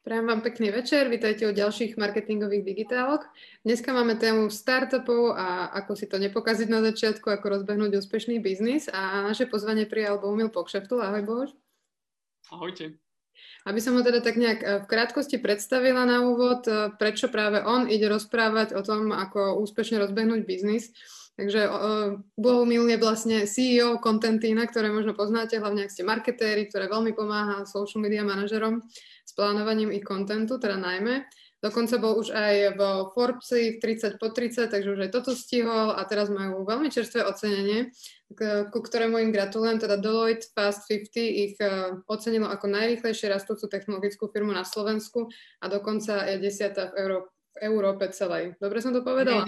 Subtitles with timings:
[0.00, 3.20] Prajem vám pekný večer, vítajte u ďalších marketingových digitálok.
[3.68, 8.88] Dneska máme tému startupov a ako si to nepokaziť na začiatku, ako rozbehnúť úspešný biznis
[8.88, 11.04] a naše pozvanie prijal Bohumil Pokšeftul.
[11.04, 11.48] Ahoj Bož.
[12.48, 12.96] Ahojte.
[13.68, 17.60] Aby som ho teda tak nejak eh, v krátkosti predstavila na úvod, eh, prečo práve
[17.60, 20.96] on ide rozprávať o tom, ako úspešne rozbehnúť biznis.
[21.40, 26.84] Takže uh, Bohumil je vlastne CEO Contentina, ktoré možno poznáte, hlavne ak ste marketéri, ktoré
[26.84, 28.84] veľmi pomáha social media manažerom
[29.40, 31.24] plánovaním ich kontentu, teda najmä.
[31.60, 32.80] Dokonca bol už aj v
[33.12, 37.20] Forbesi v 30 po 30, takže už aj toto stihol a teraz majú veľmi čerstvé
[37.24, 37.92] ocenenie,
[38.72, 39.76] ku ktorému im gratulujem.
[39.76, 45.28] Teda Deloitte Fast 50 ich e, ocenilo ako najrýchlejšie rastúcu technologickú firmu na Slovensku
[45.60, 48.56] a dokonca je desiatá v, Euró- v Európe celej.
[48.56, 49.44] Dobre som to povedala?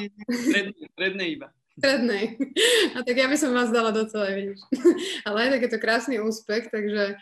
[0.93, 1.49] Strednej iba.
[1.81, 2.37] Strednej.
[2.93, 4.61] A tak ja by som vás dala do celej, vidíš.
[5.27, 7.17] Ale aj tak je to krásny úspech, takže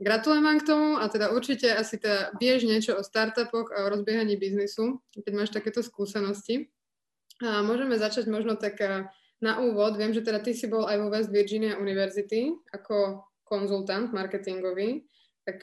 [0.00, 3.92] Gratulujem vám k tomu a teda určite asi teda vieš niečo o startupoch a o
[3.92, 6.72] rozbiehaní biznisu, keď máš takéto skúsenosti.
[7.44, 8.80] A môžeme začať možno tak
[9.44, 10.00] na úvod.
[10.00, 15.04] Viem, že teda ty si bol aj vo West Virginia University ako konzultant marketingový,
[15.44, 15.60] tak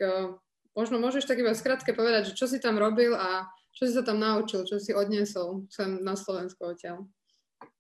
[0.77, 4.05] možno môžeš tak iba skrátke povedať, že čo si tam robil a čo si sa
[4.05, 7.09] tam naučil, čo si odniesol sem na Slovensko odtiaľ.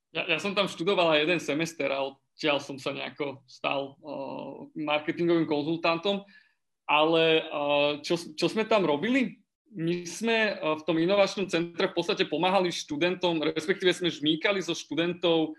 [0.09, 5.45] Ja, ja som tam študovala jeden semester a odtiaľ som sa nejako stal uh, marketingovým
[5.45, 6.25] konzultantom
[6.87, 7.43] ale
[8.01, 9.43] čo, čo sme tam robili?
[9.75, 15.53] My sme v tom inovačnom centre v podstate pomáhali študentom, respektíve sme žmýkali so študentov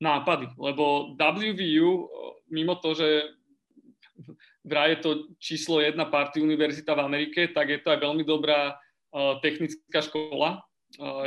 [0.00, 2.08] nápady, lebo WVU,
[2.48, 3.08] mimo to, že
[4.64, 8.74] vraj je to číslo jedna party univerzita v Amerike, tak je to aj veľmi dobrá
[9.44, 10.64] technická škola.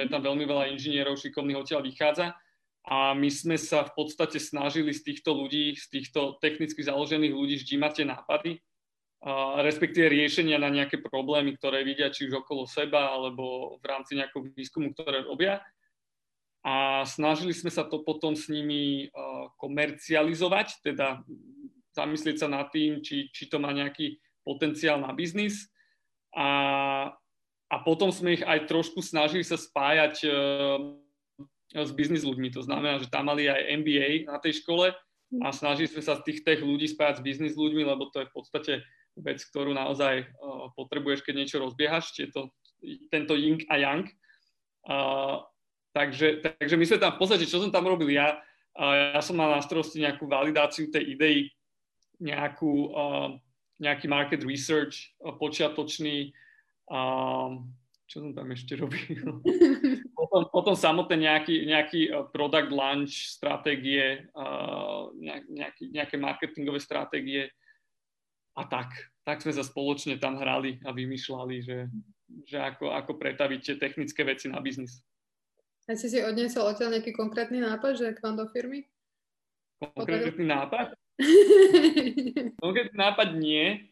[0.01, 2.33] Je tam veľmi veľa inžinierov šikovných odtiaľ vychádza.
[2.85, 7.57] A my sme sa v podstate snažili z týchto ľudí, z týchto technicky založených ľudí
[7.61, 8.51] ždímať tie nápady
[9.66, 14.54] respektíve riešenia na nejaké problémy, ktoré vidia či už okolo seba alebo v rámci nejakého
[14.54, 15.66] výskumu, ktoré robia.
[16.66, 19.09] A snažili sme sa to potom s nimi
[19.58, 21.25] komercializovať, teda
[21.97, 25.69] zamyslieť sa nad tým, či, či to má nejaký potenciál na biznis.
[26.35, 26.50] A,
[27.72, 30.30] a potom sme ich aj trošku snažili sa spájať e,
[31.81, 32.52] s biznis ľuďmi.
[32.53, 34.91] To znamená, že tam mali aj MBA na tej škole
[35.41, 38.35] a snažili sme sa tých tech ľudí spájať s biznis ľuďmi, lebo to je v
[38.35, 38.74] podstate
[39.20, 40.28] vec, ktorú naozaj
[40.76, 42.52] potrebuješ, keď niečo rozbiehaš, je to
[43.09, 44.06] tento yin a yang.
[44.86, 45.42] Uh,
[45.96, 48.38] takže, takže my sme tam, v podstate, čo som tam robil ja,
[48.78, 51.38] uh, ja som mal na starosti nejakú validáciu tej idei,
[52.22, 53.34] nejakú, uh,
[53.81, 56.32] nejaký market research počiatočný,
[58.06, 59.42] čo som tam ešte robil?
[60.20, 65.09] potom, potom samotné nejaký, nejaký product launch stratégie, uh,
[65.50, 67.50] nejaký, nejaké marketingové stratégie,
[68.55, 68.89] a tak.
[69.27, 71.91] Tak sme sa spoločne tam hrali a vymýšľali, že,
[72.47, 75.03] že ako, ako pretaviť tie technické veci na biznis.
[75.85, 78.89] A si si odniesol odtiaľ nejaký konkrétny nápad, že k vám do firmy?
[79.77, 80.97] Konkrétny nápad?
[82.63, 83.85] konkrétny nápad nie,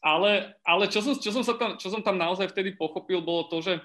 [0.00, 3.52] ale, ale čo, som, čo, som sa tam, čo som tam naozaj vtedy pochopil, bolo
[3.52, 3.76] to, že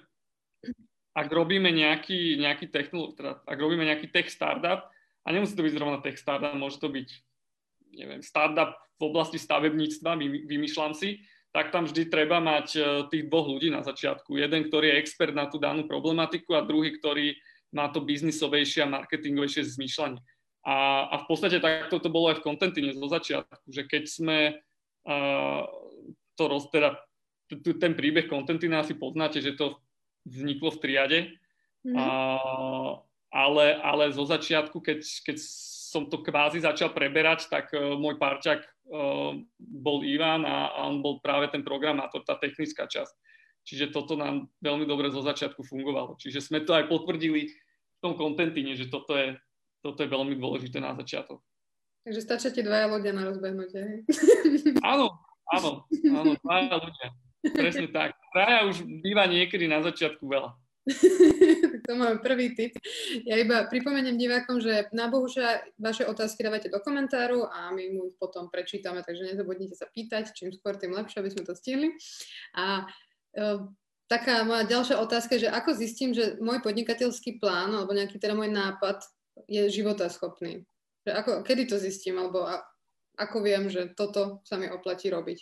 [1.15, 4.87] ak robíme nejaký, nejaký, technolo- teda, ak robíme nejaký tech startup,
[5.25, 7.07] a nemusí to byť zrovna tech startup, môže to byť
[7.93, 10.15] neviem, startup v oblasti stavebníctva,
[10.47, 11.21] vymýšľam si,
[11.55, 14.35] tak tam vždy treba mať e, tých dvoch ľudí na začiatku.
[14.35, 17.31] Jeden, ktorý je expert na tú danú problematiku a druhý, ktorý
[17.71, 20.19] má to biznisovejšie a marketingovejšie zmýšľanie.
[20.67, 20.75] A,
[21.07, 24.37] a v podstate takto to bolo aj v kontentine zo začiatku, že keď sme
[25.05, 25.61] uh,
[26.33, 26.97] to roz, teda
[27.77, 29.77] ten príbeh kontentina asi poznáte, že to
[30.25, 31.19] vzniklo v triade,
[31.85, 31.93] mm.
[31.93, 32.97] uh,
[33.29, 35.37] ale, ale zo začiatku, keď, keď
[35.95, 41.23] som to kvázi začal preberať, tak uh, môj parťak uh, bol Ivan a, on bol
[41.23, 43.15] práve ten programátor, tá technická časť.
[43.63, 46.19] Čiže toto nám veľmi dobre zo začiatku fungovalo.
[46.19, 49.39] Čiže sme to aj potvrdili v tom kontentine, že toto je,
[49.79, 51.39] toto je veľmi dôležité na začiatok.
[52.05, 54.05] Takže stačia ti dvaja ľudia na rozbehnutie.
[54.85, 55.17] Áno,
[55.49, 57.07] áno, áno, dvaja ľudia.
[57.57, 58.13] Presne tak.
[58.29, 60.53] Traja už býva niekedy na začiatku veľa.
[61.87, 62.77] to máme prvý tip.
[63.25, 68.13] Ja iba pripomeniem divákom, že na Bohuša vaše otázky dávate do komentáru a my mu
[68.13, 71.89] ich potom prečítame, takže nezabudnite sa pýtať, čím skôr, tým lepšie, aby sme to stihli.
[72.53, 72.85] A
[73.33, 73.65] e,
[74.05, 78.53] taká moja ďalšia otázka, že ako zistím, že môj podnikateľský plán alebo nejaký teda môj
[78.53, 79.01] nápad
[79.49, 80.69] je životaschopný?
[81.05, 82.61] Že ako, kedy to zistím, alebo a,
[83.17, 85.39] ako viem, že toto sa mi oplatí robiť?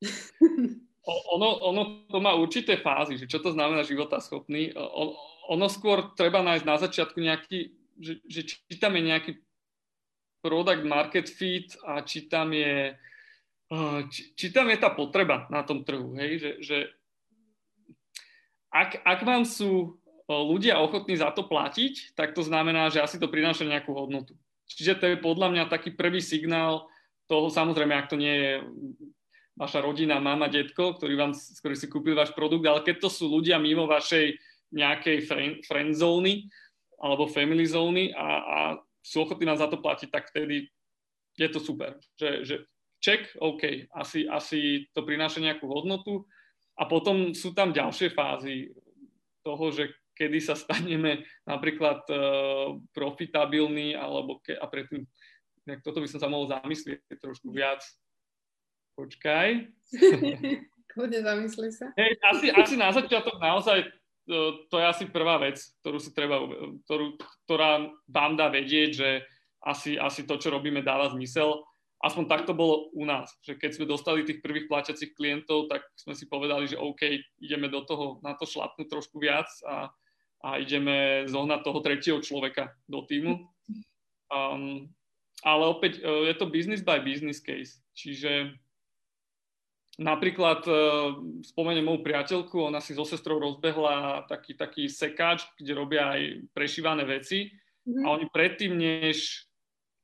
[1.08, 4.72] ono, ono to má určité fázy, že čo to znamená života schopný.
[5.48, 7.58] ono skôr treba nájsť na začiatku nejaký,
[7.96, 9.32] že, že či tam je nejaký
[10.44, 12.96] product market fit a či tam je
[14.10, 16.78] či, či tam je tá potreba na tom trhu, hej, že, že
[18.74, 23.30] ak, ak vám sú ľudia ochotní za to platiť, tak to znamená, že asi to
[23.30, 24.34] prináša nejakú hodnotu.
[24.70, 26.86] Čiže to je podľa mňa taký prvý signál
[27.26, 28.52] toho, samozrejme, ak to nie je
[29.60, 33.28] vaša rodina, mama, detko, ktorý, vám, ktorý si kúpil váš produkt, ale keď to sú
[33.28, 34.40] ľudia mimo vašej
[34.72, 35.28] nejakej
[35.68, 36.48] friend, zóny
[36.96, 38.58] alebo family zóny a, a
[39.04, 40.72] sú ochotní nám za to platiť, tak vtedy
[41.36, 42.00] je to super.
[42.16, 42.56] Že, že
[43.04, 46.24] check, OK, asi, asi to prináša nejakú hodnotu
[46.76, 48.72] a potom sú tam ďalšie fázy
[49.44, 55.08] toho, že kedy sa staneme napríklad uh, profitabilní, alebo ke, a predtým,
[55.64, 57.80] tak toto by som sa mohol zamyslieť trošku viac.
[59.00, 59.48] Počkaj.
[60.92, 61.88] Kľudne zamysli sa.
[61.96, 63.88] Hey, asi, asi na začiatok naozaj
[64.28, 66.38] to, to je asi prvá vec, ktorú si treba,
[66.84, 67.16] ktorú,
[67.48, 69.10] ktorá vám dá vedieť, že
[69.64, 71.64] asi, asi to, čo robíme, dáva zmysel.
[72.00, 75.84] Aspoň tak to bolo u nás, že keď sme dostali tých prvých plaťacích klientov, tak
[75.96, 77.02] sme si povedali, že OK,
[77.44, 79.92] ideme do toho, na to šlapnúť trošku viac a,
[80.40, 83.44] a ideme zohnať toho tretieho človeka do týmu.
[84.32, 84.88] Um,
[85.44, 87.84] ale opäť uh, je to business by business case.
[87.92, 88.56] Čiže
[90.00, 91.12] napríklad uh,
[91.44, 97.04] spomeniem moju priateľku, ona si so sestrou rozbehla taký, taký sekáč, kde robia aj prešívané
[97.04, 97.52] veci.
[97.80, 98.04] Mm-hmm.
[98.04, 99.48] a oni predtým, než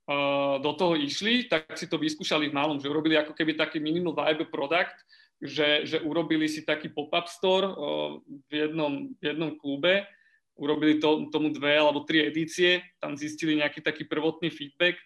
[0.08, 3.84] uh, do toho išli, tak si to vyskúšali v malom, že urobili ako keby taký
[3.84, 4.96] minimal viable product,
[5.44, 8.16] že, že urobili si taký pop-up store uh,
[8.48, 10.08] v, jednom, v jednom klube.
[10.56, 14.96] Urobili to, tomu dve alebo tri edície, tam zistili nejaký taký prvotný feedback.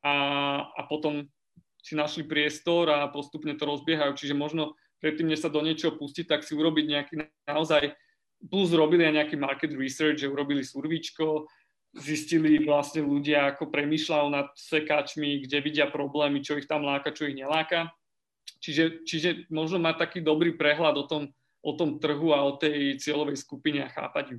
[0.00, 0.16] A,
[0.64, 1.28] a potom
[1.80, 4.16] si našli priestor a postupne to rozbiehajú.
[4.16, 7.14] Čiže možno predtým, než sa do niečoho pustiť, tak si urobiť nejaký
[7.48, 7.96] naozaj,
[8.48, 11.48] plus robili aj nejaký market research, že urobili survičko,
[11.96, 17.26] zistili vlastne ľudia, ako premýšľajú nad sekáčmi, kde vidia problémy, čo ich tam láka, čo
[17.26, 17.90] ich neláka.
[18.60, 21.22] Čiže, čiže možno mať taký dobrý prehľad o tom,
[21.64, 24.38] o tom trhu a o tej cieľovej skupine a chápať ju.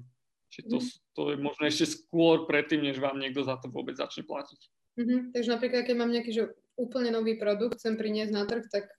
[0.51, 0.87] Čiže to, mm.
[1.15, 4.59] to je možno ešte skôr predtým, než vám niekto za to vôbec začne platiť.
[4.99, 5.19] Mm-hmm.
[5.31, 6.43] Takže napríklad, keď mám nejaký že
[6.79, 8.89] úplne nový produkt, chcem priniesť na trh, tak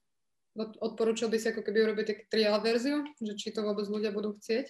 [0.57, 4.37] odporúčal by si ako keby urobiť tak trial verziu, že či to vôbec ľudia budú
[4.37, 4.69] chcieť?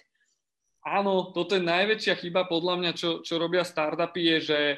[0.83, 4.77] Áno, toto je najväčšia chyba podľa mňa, čo, čo robia startupy, je, že e,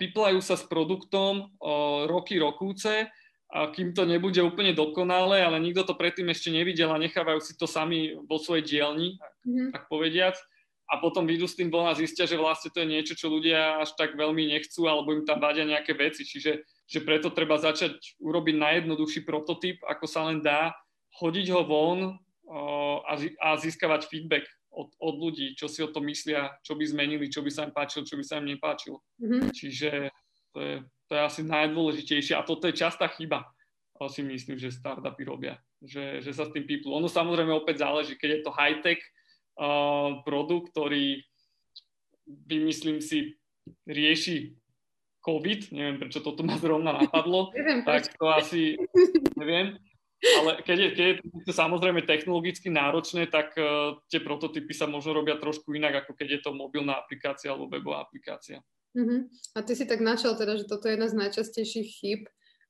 [0.00, 3.12] piplajú sa s produktom o, roky, rokúce
[3.52, 7.52] a kým to nebude úplne dokonalé, ale nikto to predtým ešte nevidel a nechávajú si
[7.52, 9.76] to sami vo svojej dielni, mm-hmm.
[9.76, 10.40] tak povediac.
[10.88, 13.80] A potom vyjdú s tým von a zistia, že vlastne to je niečo, čo ľudia
[13.80, 16.24] až tak veľmi nechcú, alebo im tam vadia nejaké veci.
[16.24, 20.76] Čiže že preto treba začať urobiť najjednoduchší prototyp, ako sa len dá,
[21.16, 22.20] hodiť ho von
[23.08, 27.32] a, a získavať feedback od, od ľudí, čo si o tom myslia, čo by zmenili,
[27.32, 29.00] čo by sa im páčilo, čo by sa im nepáčilo.
[29.20, 29.42] Mm-hmm.
[29.56, 29.90] Čiže
[30.52, 30.74] to je,
[31.08, 33.48] to je asi najdôležitejšie a toto je častá chyba,
[34.08, 36.90] si myslím, že startupy robia, že, že sa s tým píplu.
[36.98, 41.22] Ono samozrejme opäť záleží, keď je to high-tech uh, produkt, ktorý
[42.26, 43.38] vymyslím si
[43.86, 44.58] rieši
[45.22, 47.54] COVID, neviem prečo toto ma zrovna napadlo,
[47.88, 48.74] tak to asi
[49.38, 49.78] neviem.
[50.22, 55.18] Ale keď je, keď je to samozrejme technologicky náročné, tak uh, tie prototypy sa možno
[55.18, 58.62] robia trošku inak, ako keď je to mobilná aplikácia alebo webová aplikácia.
[58.94, 59.26] Uh-huh.
[59.58, 62.20] A ty si tak načal teda, že toto je jedna z najčastejších chyb.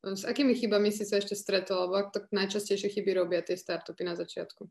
[0.02, 4.00] S akými chybami si sa ešte stretol, alebo ak to najčastejšie chyby robia tie startupy
[4.02, 4.66] na začiatku?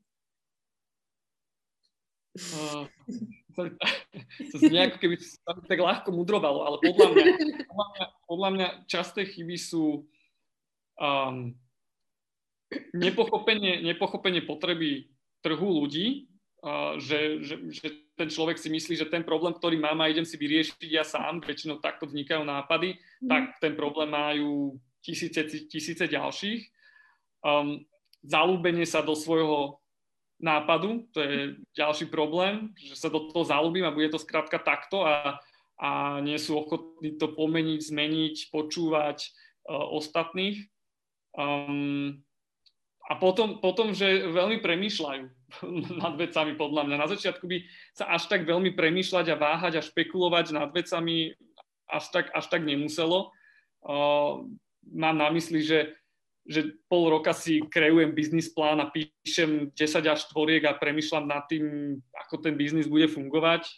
[2.31, 2.89] Uh,
[4.51, 7.25] to, to nejako keby sa tak ľahko mudrovalo, ale podľa mňa,
[7.67, 10.05] podľa mňa, podľa mňa časté chyby sú
[10.99, 11.51] um,
[12.93, 15.09] nepochopenie, nepochopenie potreby
[15.43, 16.29] trhu ľudí,
[16.63, 20.27] uh, že, že, že ten človek si myslí, že ten problém, ktorý mám a idem
[20.27, 23.29] si vyriešiť ja sám, väčšinou takto vznikajú nápady, mm.
[23.29, 26.61] tak ten problém majú tisíce, tisíce ďalších.
[27.41, 27.81] Um,
[28.21, 29.80] zalúbenie sa do svojho
[30.41, 31.37] nápadu, to je
[31.77, 35.37] ďalší problém, že sa do toho zalúbim a bude to skrátka takto a,
[35.77, 40.65] a nie sú ochotní to pomeniť, zmeniť, počúvať uh, ostatných.
[41.37, 42.25] Um,
[43.07, 45.23] a potom, potom, že veľmi premýšľajú
[46.01, 46.95] nad vecami, podľa mňa.
[46.97, 47.57] Na začiatku by
[47.93, 51.37] sa až tak veľmi premýšľať a váhať a špekulovať nad vecami
[51.91, 53.29] až tak, až tak nemuselo.
[53.85, 54.49] Uh,
[54.89, 55.93] mám na mysli, že,
[56.41, 61.45] že pol roka si kreujem biznis plán a píšem 10 až tvoriek a premýšľam nad
[61.45, 63.69] tým, ako ten biznis bude fungovať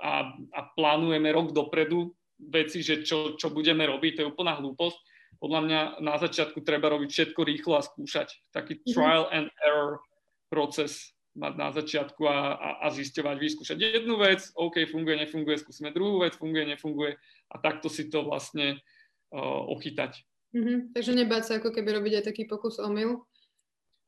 [0.00, 4.98] a, a plánujeme rok dopredu veci, že čo, čo budeme robiť, to je úplná hlúposť
[5.40, 8.28] podľa mňa na začiatku treba robiť všetko rýchlo a skúšať.
[8.52, 8.92] Taký mhm.
[8.92, 10.04] trial and error
[10.52, 15.94] proces mať na začiatku a, a, a zisťovať, vyskúšať jednu vec, OK, funguje, nefunguje, skúsime
[15.94, 17.14] druhú vec, funguje, nefunguje
[17.48, 18.82] a takto si to vlastne
[19.30, 20.26] uh, ochytať.
[20.50, 20.78] Mm-hmm.
[20.96, 23.22] Takže nebáť sa ako keby robiť aj taký pokus omyl.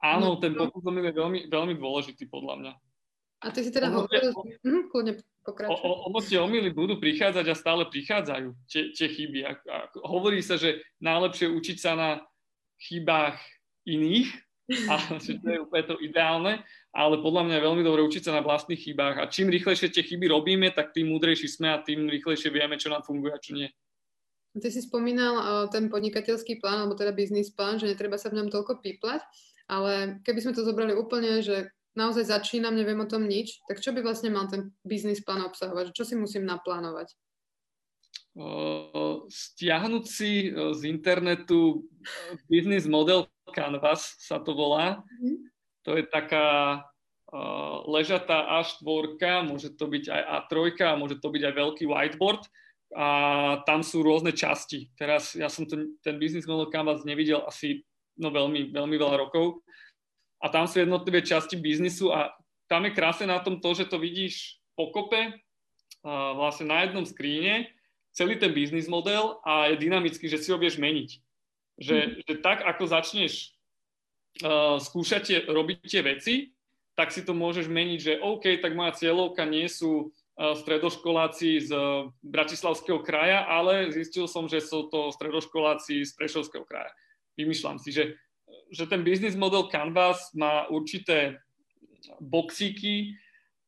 [0.02, 0.40] Áno, no.
[0.42, 2.72] ten pokus omyl je veľmi, veľmi dôležitý podľa mňa.
[3.42, 4.34] A ty si teda hovoril...
[4.62, 5.82] Mm, kľudne pokračuj.
[5.82, 9.40] Ono tie omily budú prichádzať a stále prichádzajú, tie, tie chyby.
[9.42, 12.11] A, a hovorí sa, že najlepšie učiť sa na
[12.78, 13.38] chybách
[13.87, 14.30] iných,
[14.90, 16.52] a že to je úplne to ideálne,
[16.94, 20.06] ale podľa mňa je veľmi dobré učiť sa na vlastných chybách a čím rýchlejšie tie
[20.06, 23.58] chyby robíme, tak tým múdrejší sme a tým rýchlejšie vieme, čo nám funguje a čo
[23.58, 23.68] nie.
[24.52, 28.37] Ty si spomínal uh, ten podnikateľský plán, alebo teda biznis plán, že netreba sa v
[28.37, 29.25] ňom toľko píplať,
[29.64, 33.97] ale keby sme to zobrali úplne, že naozaj začínam, neviem o tom nič, tak čo
[33.97, 35.97] by vlastne mal ten biznis plán obsahovať?
[35.97, 37.16] Čo si musím naplánovať?
[39.28, 41.85] Stiahnuť si z internetu
[42.49, 45.04] business model Canvas sa to volá.
[45.04, 45.37] Mm-hmm.
[45.85, 46.80] To je taká
[47.88, 50.52] ležatá A4, môže to byť aj A3,
[50.97, 52.44] môže to byť aj veľký whiteboard
[52.92, 53.08] a
[53.64, 54.92] tam sú rôzne časti.
[54.96, 57.84] Teraz ja som ten, ten business model Canvas nevidel asi
[58.20, 59.64] no veľmi, veľmi veľa rokov,
[60.42, 62.34] a tam sú jednotlivé časti biznisu a
[62.66, 65.38] tam je krásne na tom to, že to vidíš pokope
[66.34, 67.70] vlastne na jednom skríne
[68.11, 71.11] celý ten biznis model a je dynamický, že si ho vieš meniť.
[71.78, 72.12] Že, mm.
[72.26, 73.54] že tak, ako začneš
[74.44, 76.34] uh, skúšať robiť tie veci,
[76.92, 82.08] tak si to môžeš meniť, že OK, tak moja cieľovka nie sú stredoškoláci z uh,
[82.24, 86.90] Bratislavského kraja, ale zistil som, že sú to stredoškoláci z Prešovského kraja.
[87.36, 88.16] Vymýšľam si, že
[88.72, 91.40] že ten business model Canvas má určité
[92.20, 93.16] boxíky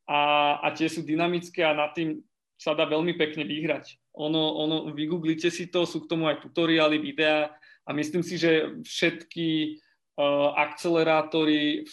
[0.08, 2.24] a, a tie sú dynamické a nad tým
[2.56, 4.00] sa dá veľmi pekne vyhrať.
[4.16, 7.52] Ono, ono, vygooglite si to, sú k tomu aj tutoriály, videá
[7.84, 9.80] a myslím si, že všetky
[10.16, 11.84] uh, akcelerátory,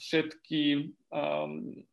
[0.00, 1.84] všetky um,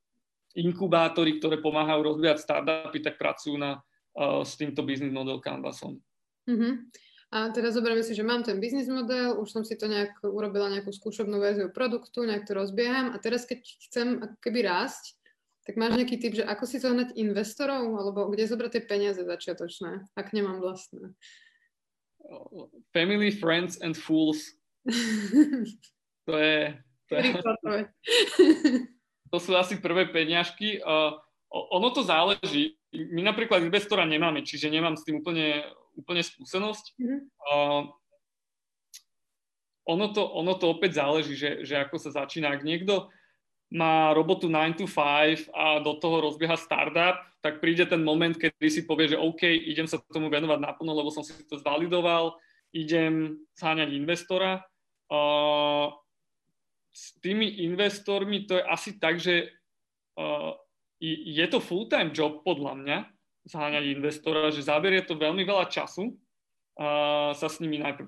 [0.54, 3.82] inkubátory, ktoré pomáhajú rozvíjať startupy, tak pracujú na,
[4.18, 5.98] uh, s týmto business model Canvasom.
[6.46, 6.74] Mm-hmm.
[7.34, 10.70] A teraz zoberieme si, že mám ten biznis model, už som si to nejak urobila
[10.70, 15.18] nejakú skúšobnú verziu produktu, nejak to rozbieham a teraz keď chcem keby rásť,
[15.66, 20.14] tak máš nejaký typ, že ako si zohnať investorov, alebo kde zobrať tie peniaze začiatočné,
[20.14, 21.18] ak nemám vlastné?
[22.94, 24.54] Family, friends and fools.
[26.30, 26.78] to je...
[27.10, 27.34] To, je,
[29.34, 30.78] to sú asi prvé peňažky.
[30.86, 31.18] Uh,
[31.50, 32.78] ono to záleží.
[32.94, 35.66] My napríklad investora nemáme, čiže nemám s tým úplne
[35.98, 36.86] úplne skúsenosť.
[36.98, 37.20] Mm-hmm.
[37.50, 37.82] Uh,
[39.90, 42.54] ono, to, ono to opäť záleží, že, že ako sa začína.
[42.54, 43.10] Ak niekto
[43.74, 48.70] má robotu 9 to 5 a do toho rozbieha startup, tak príde ten moment, kedy
[48.70, 52.38] si povie, že OK, idem sa tomu venovať naplno, lebo som si to zvalidoval,
[52.72, 54.64] idem zháňať investora.
[55.12, 55.92] Uh,
[56.94, 59.50] s tými investormi to je asi tak, že
[60.22, 60.54] uh,
[61.04, 62.98] je to full-time job podľa mňa,
[63.50, 66.16] zháňať investora, že zaberie to veľmi veľa času
[66.80, 68.08] a sa s nimi najprv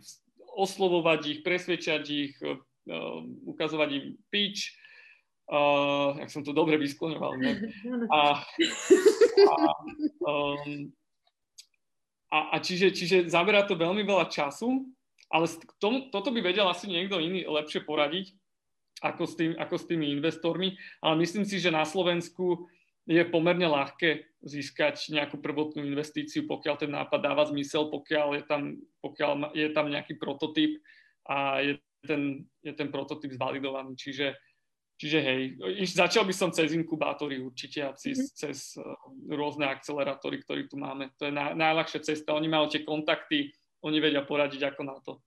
[0.56, 2.56] oslovovať ich, presvedčať ich, uh,
[3.50, 4.72] ukazovať im pitch,
[5.52, 7.52] uh, jak som to dobre vyskloňoval, ne?
[8.16, 8.40] A,
[9.36, 9.56] a,
[10.24, 10.88] um,
[12.32, 14.88] a, a čiže, čiže zaberá to veľmi veľa času,
[15.28, 15.52] ale
[15.84, 18.32] tomu, toto by vedel asi niekto iný lepšie poradiť
[19.04, 22.68] ako s, tým, ako s tými investormi, ale myslím si, že na Slovensku
[23.06, 28.62] je pomerne ľahké získať nejakú prvotnú investíciu, pokiaľ ten nápad dáva zmysel, pokiaľ je tam,
[29.06, 30.82] pokiaľ je tam nejaký prototyp
[31.30, 31.74] a je
[32.06, 33.94] ten, je ten prototyp zvalidovaný.
[33.94, 34.34] Čiže,
[34.98, 35.42] čiže hej,
[35.94, 38.30] začal by som cez inkubátory určite a cez, mm.
[38.34, 38.86] cez uh,
[39.30, 41.14] rôzne akcelerátory, ktoré tu máme.
[41.22, 42.38] To je na, najľahšia cesta.
[42.38, 43.54] Oni majú tie kontakty,
[43.86, 45.22] oni vedia poradiť ako na to.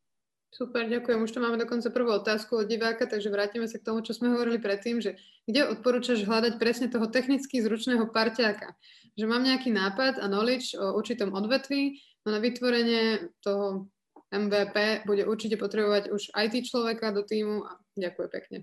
[0.48, 1.20] Super, ďakujem.
[1.22, 4.32] Už tu máme dokonca prvú otázku od diváka, takže vrátime sa k tomu, čo sme
[4.32, 8.72] hovorili predtým, že kde odporúčaš hľadať presne toho technicky zručného parťáka?
[9.14, 13.92] Že mám nejaký nápad a knowledge o určitom odvetví, no na vytvorenie toho
[14.32, 18.58] MVP bude určite potrebovať už IT človeka do týmu a ďakujem pekne.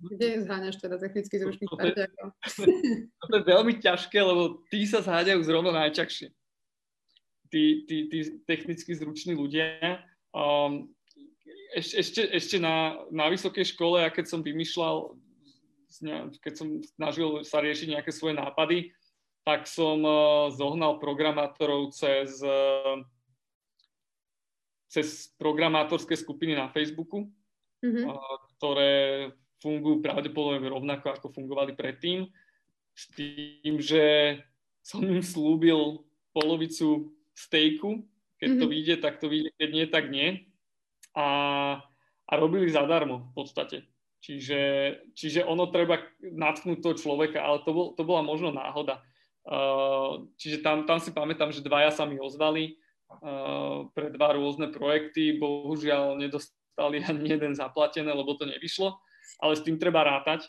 [0.00, 2.26] Kde zháňaš teda technicky zručných parťákov?
[3.30, 6.34] To je veľmi ťažké, lebo tí sa zháňajú zrovna najťažšie.
[7.50, 10.90] Tí, tí, tí technicky zruční ľudia, Um,
[11.74, 15.14] ešte, ešte, ešte na, na vysokej škole, a keď som vymýšľal,
[16.42, 16.68] keď som
[16.98, 18.94] snažil sa riešiť nejaké svoje nápady,
[19.46, 23.02] tak som uh, zohnal programátorov cez, uh,
[24.90, 27.30] cez programátorské skupiny na Facebooku,
[27.82, 28.04] mm-hmm.
[28.06, 28.92] uh, ktoré
[29.60, 32.28] fungujú pravdepodobne rovnako, ako fungovali predtým,
[32.94, 34.36] s tým, že
[34.82, 38.09] som im slúbil polovicu stejku
[38.40, 38.60] keď mm-hmm.
[38.60, 38.72] to mhm.
[38.72, 40.28] vyjde, tak to vyjde, keď nie, tak nie.
[41.12, 41.26] A,
[42.26, 43.84] a robili zadarmo v podstate.
[44.20, 44.60] Čiže,
[45.16, 49.00] čiže ono treba natknúť toho človeka, ale to, bol, to bola možno náhoda.
[49.48, 52.76] Uh, čiže tam, tam si pamätám, že dvaja sa mi ozvali
[53.90, 55.34] pre dva rôzne projekty.
[55.34, 58.94] Bohužiaľ nedostali ani jeden zaplatené, lebo to nevyšlo,
[59.42, 60.46] ale s tým treba rátať,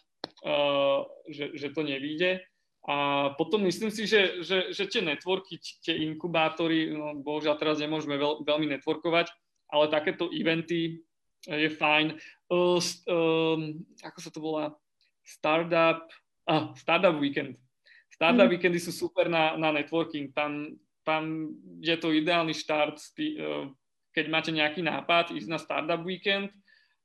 [1.25, 2.45] že, že to nevíde.
[2.89, 8.17] A potom myslím si, že, že, že tie networky, tie inkubátory, no bohužiaľ teraz nemôžeme
[8.17, 9.29] veľ, veľmi networkovať,
[9.69, 11.05] ale takéto eventy
[11.45, 12.17] je fajn.
[12.49, 14.73] Uh, um, ako sa to volá?
[15.21, 16.09] Startup,
[16.49, 17.61] ah, Startup Weekend.
[18.09, 18.53] Startup mm.
[18.57, 20.33] Weekendy sú super na, na networking.
[20.33, 20.73] Tam,
[21.05, 21.53] tam
[21.85, 23.69] je to ideálny štart, uh,
[24.09, 26.49] keď máte nejaký nápad, ísť na Startup Weekend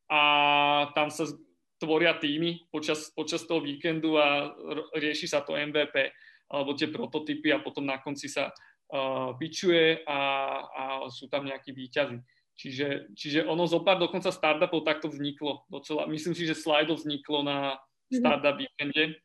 [0.08, 0.20] a
[0.96, 1.28] tam sa
[1.76, 4.52] tvoria týmy počas, počas toho víkendu a
[4.96, 6.12] rieši sa to MVP
[6.46, 10.20] alebo tie prototypy a potom na konci sa uh, pičuje a,
[10.62, 12.22] a sú tam nejakí výťazy.
[12.56, 16.08] Čiže, čiže ono zo pár dokonca startupov takto vzniklo docela.
[16.08, 17.76] Myslím si, že Slido vzniklo na
[18.08, 18.16] mhm.
[18.22, 19.20] startup víkende.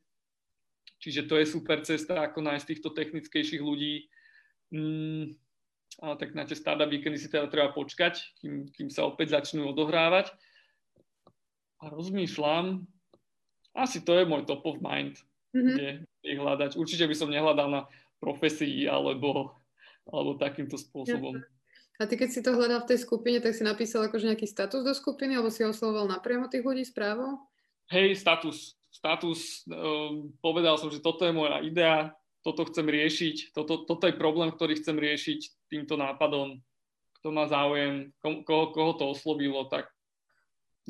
[1.01, 4.05] Čiže to je super cesta, ako nájsť týchto technickejších ľudí.
[4.69, 5.33] Mm,
[5.97, 9.65] ale tak na tie startup víkendy si teda treba počkať, kým, kým sa opäť začnú
[9.73, 10.29] odohrávať
[11.81, 12.85] a rozmýšľam,
[13.73, 15.17] asi to je môj top of mind,
[15.51, 15.75] mm-hmm.
[15.75, 15.87] kde
[16.21, 16.77] ich hľadať.
[16.77, 17.81] Určite by som nehľadal na
[18.21, 19.57] profesii alebo,
[20.05, 21.41] alebo takýmto spôsobom.
[22.01, 24.81] A ty keď si to hľadal v tej skupine, tak si napísal akože nejaký status
[24.81, 27.41] do skupiny alebo si oslovoval napriamo tých ľudí správou?
[27.93, 28.77] Hej, status.
[28.91, 32.11] Status, um, povedal som, že toto je moja idea,
[32.41, 36.59] toto chcem riešiť, toto, toto je problém, ktorý chcem riešiť týmto nápadom.
[37.21, 39.93] Kto má záujem, koho, koho to oslovilo, tak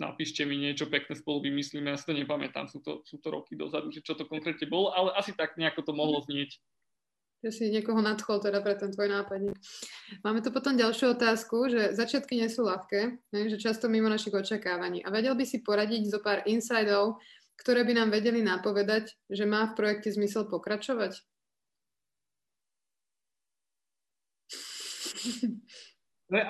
[0.01, 3.53] napíšte mi niečo pekné spolu vymyslíme, ja si to nepamätám, sú to, sú to roky
[3.53, 6.57] dozadu, že čo to konkrétne bolo, ale asi tak nejako to mohlo znieť.
[7.41, 9.57] Ja si niekoho nadchol teda pre ten tvoj nápadník.
[10.21, 14.33] Máme tu potom ďalšiu otázku, že začiatky nie sú ľahké, ne, že často mimo našich
[14.33, 15.01] očakávaní.
[15.01, 17.17] A vedel by si poradiť zo pár insidov,
[17.57, 21.17] ktoré by nám vedeli napovedať, že má v projekte zmysel pokračovať?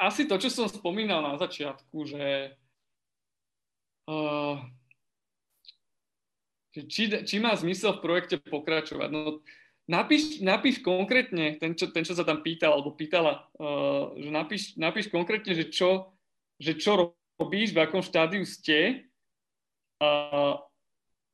[0.03, 2.55] Asi to, čo som spomínal na začiatku, že
[4.07, 4.57] uh,
[6.71, 9.09] či, či má zmysel v projekte pokračovať.
[9.11, 9.43] No,
[9.85, 14.61] napíš, napíš konkrétne, ten čo, ten, čo sa tam pýtal, alebo pýtala, uh, že napíš,
[14.79, 16.15] napíš konkrétne, že čo,
[16.57, 19.09] že čo robíš, v akom štádiu ste
[19.99, 20.55] uh,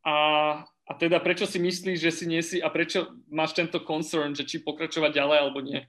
[0.08, 0.18] a,
[0.64, 4.48] a teda prečo si myslíš, že si nie si a prečo máš tento concern, že
[4.48, 5.84] či pokračovať ďalej alebo nie.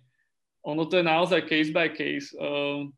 [0.66, 2.34] Ono to je naozaj case by case.
[2.34, 2.90] Uh,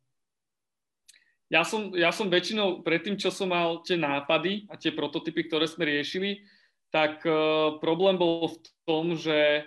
[1.50, 5.66] ja som, ja som väčšinou predtým, čo som mal tie nápady a tie prototypy, ktoré
[5.66, 6.46] sme riešili,
[6.94, 9.66] tak uh, problém bol v tom, že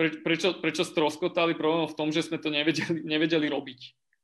[0.00, 3.80] pre, prečo, prečo stroskotali problém v tom, že sme to nevedeli, nevedeli robiť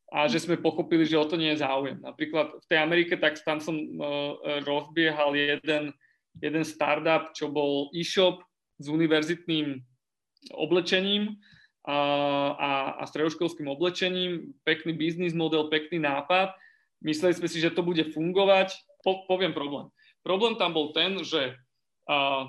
[0.08, 2.00] a že sme pochopili, že o to nie je záujem.
[2.00, 5.92] Napríklad v tej Amerike, tak tam som uh, rozbiehal jeden,
[6.40, 8.40] jeden startup, čo bol e-shop
[8.80, 9.84] s univerzitným
[10.56, 11.36] oblečením
[11.84, 11.96] a,
[12.56, 16.56] a, a stredoškolským oblečením, pekný biznis model, pekný nápad
[17.04, 18.72] Mysleli sme si, že to bude fungovať.
[19.04, 19.90] Po, poviem problém.
[20.24, 21.54] Problém tam bol ten, že
[22.08, 22.48] a,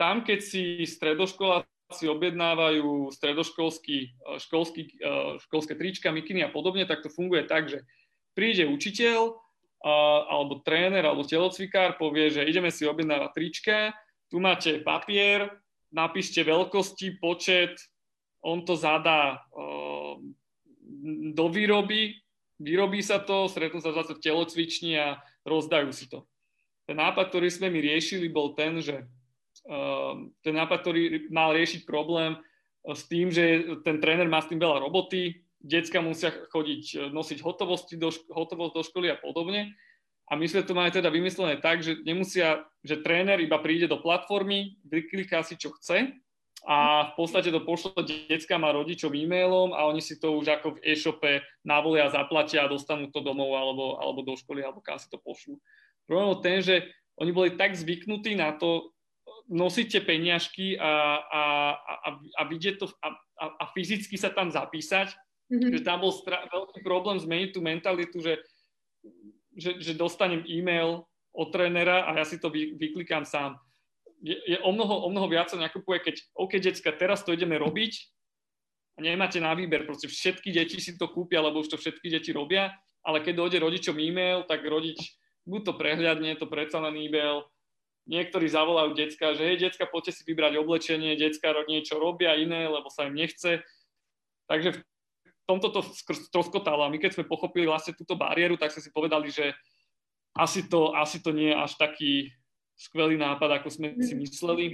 [0.00, 4.96] tam, keď si stredoškoláci objednávajú stredoškolský, školský,
[5.44, 7.84] školské trička, mikiny a podobne, tak to funguje tak, že
[8.32, 9.36] príde učiteľ
[10.30, 13.76] alebo tréner alebo telocvikár, povie, že ideme si objednávať trička,
[14.28, 15.50] tu máte papier,
[15.90, 17.76] napíšte veľkosti, počet,
[18.44, 19.40] on to zadá
[21.32, 22.16] do výroby,
[22.60, 25.18] vyrobí sa to, stretnú sa zase v telocvični a
[25.48, 26.28] rozdajú si to.
[26.84, 29.08] Ten nápad, ktorý sme my riešili, bol ten, že
[29.66, 34.52] uh, ten nápad, ktorý mal riešiť problém uh, s tým, že ten tréner má s
[34.52, 39.72] tým veľa roboty, decka musia chodiť, uh, nosiť hotovosti do, hotovosť do školy a podobne.
[40.30, 43.98] A my sme to mali teda vymyslené tak, že nemusia, že tréner iba príde do
[43.98, 46.14] platformy, vykliká si, čo chce
[46.68, 50.76] a v podstate to pošlo deckám a rodičom e-mailom a oni si to už ako
[50.76, 55.08] v e-shope navolia, zaplatia a dostanú to domov alebo, alebo do školy alebo kam si
[55.08, 55.56] to pošlú.
[56.04, 56.76] Problém ten, že
[57.16, 58.92] oni boli tak zvyknutí na to
[59.50, 61.42] nosiť tie peniažky a, a,
[61.80, 63.08] a, a vidieť to a,
[63.40, 65.10] a, a fyzicky sa tam zapísať,
[65.50, 65.70] mm-hmm.
[65.74, 68.38] že tam bol stra- veľký problém zmeniť tú mentalitu, že,
[69.56, 73.58] že, že dostanem e-mail od trénera a ja si to vy, vyklikám sám
[74.20, 77.56] je, je o, mnoho, o mnoho viac sa nakupuje, keď OK, decka, teraz to ideme
[77.56, 77.92] robiť
[78.96, 82.30] a nemáte na výber, proste všetky deti si to kúpia, lebo už to všetky deti
[82.36, 85.16] robia, ale keď dojde rodičom e-mail, tak rodič
[85.48, 87.48] buď to prehľadne, to predsa len e-mail,
[88.04, 92.92] niektorí zavolajú decka, že hej, decka, poďte si vybrať oblečenie, decka niečo robia iné, lebo
[92.92, 93.64] sa im nechce.
[94.50, 95.80] Takže v tomto to
[96.28, 99.54] stroskotalo a my keď sme pochopili vlastne túto bariéru, tak sme si povedali, že
[100.34, 102.12] asi to, asi to nie je až taký
[102.80, 104.20] skvelý nápad, ako sme si mhm.
[104.24, 104.66] mysleli.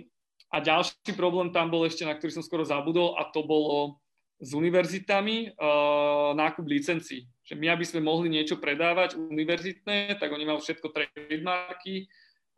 [0.54, 3.98] A ďalší problém tam bol ešte, na ktorý som skoro zabudol, a to bolo
[4.38, 7.26] s univerzitami uh, nákup licencií.
[7.42, 12.06] Že my, aby sme mohli niečo predávať univerzitné, tak oni majú všetko trademarky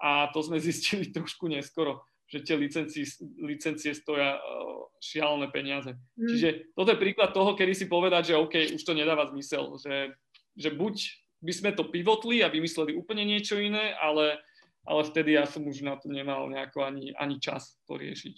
[0.03, 3.09] a to sme zistili trošku neskoro, že tie licencie,
[3.41, 5.95] licencie stoja uh, šialené peniaze.
[6.19, 6.29] Mm.
[6.29, 10.13] Čiže toto je príklad toho, kedy si povedať, že OK, už to nedáva zmysel, že,
[10.59, 10.95] že buď
[11.39, 14.43] by sme to pivotli a vymysleli úplne niečo iné, ale,
[14.89, 18.37] ale vtedy ja som už na to nemal nejako ani, ani čas to riešiť.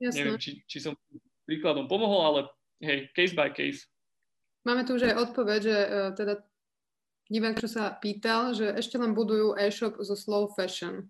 [0.00, 0.16] Jasne.
[0.16, 0.96] Neviem, či, či som
[1.44, 2.40] príkladom pomohol, ale
[2.80, 3.84] hej, case by case.
[4.64, 6.34] Máme tu už aj odpoveď, že uh, teda
[7.28, 11.04] divák, čo sa pýtal, že ešte len budujú e-shop zo slow fashion.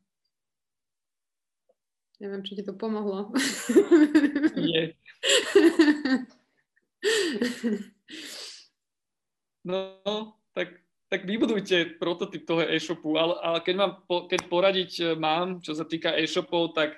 [2.21, 3.31] Neviem, či ti to pomohlo.
[4.59, 4.93] Nie.
[9.61, 9.93] No,
[10.57, 15.75] tak, tak vybudujte prototyp toho e-shopu, ale, ale keď, mám, keď poradiť e, mám, čo
[15.75, 16.95] sa týka e-shopov, tak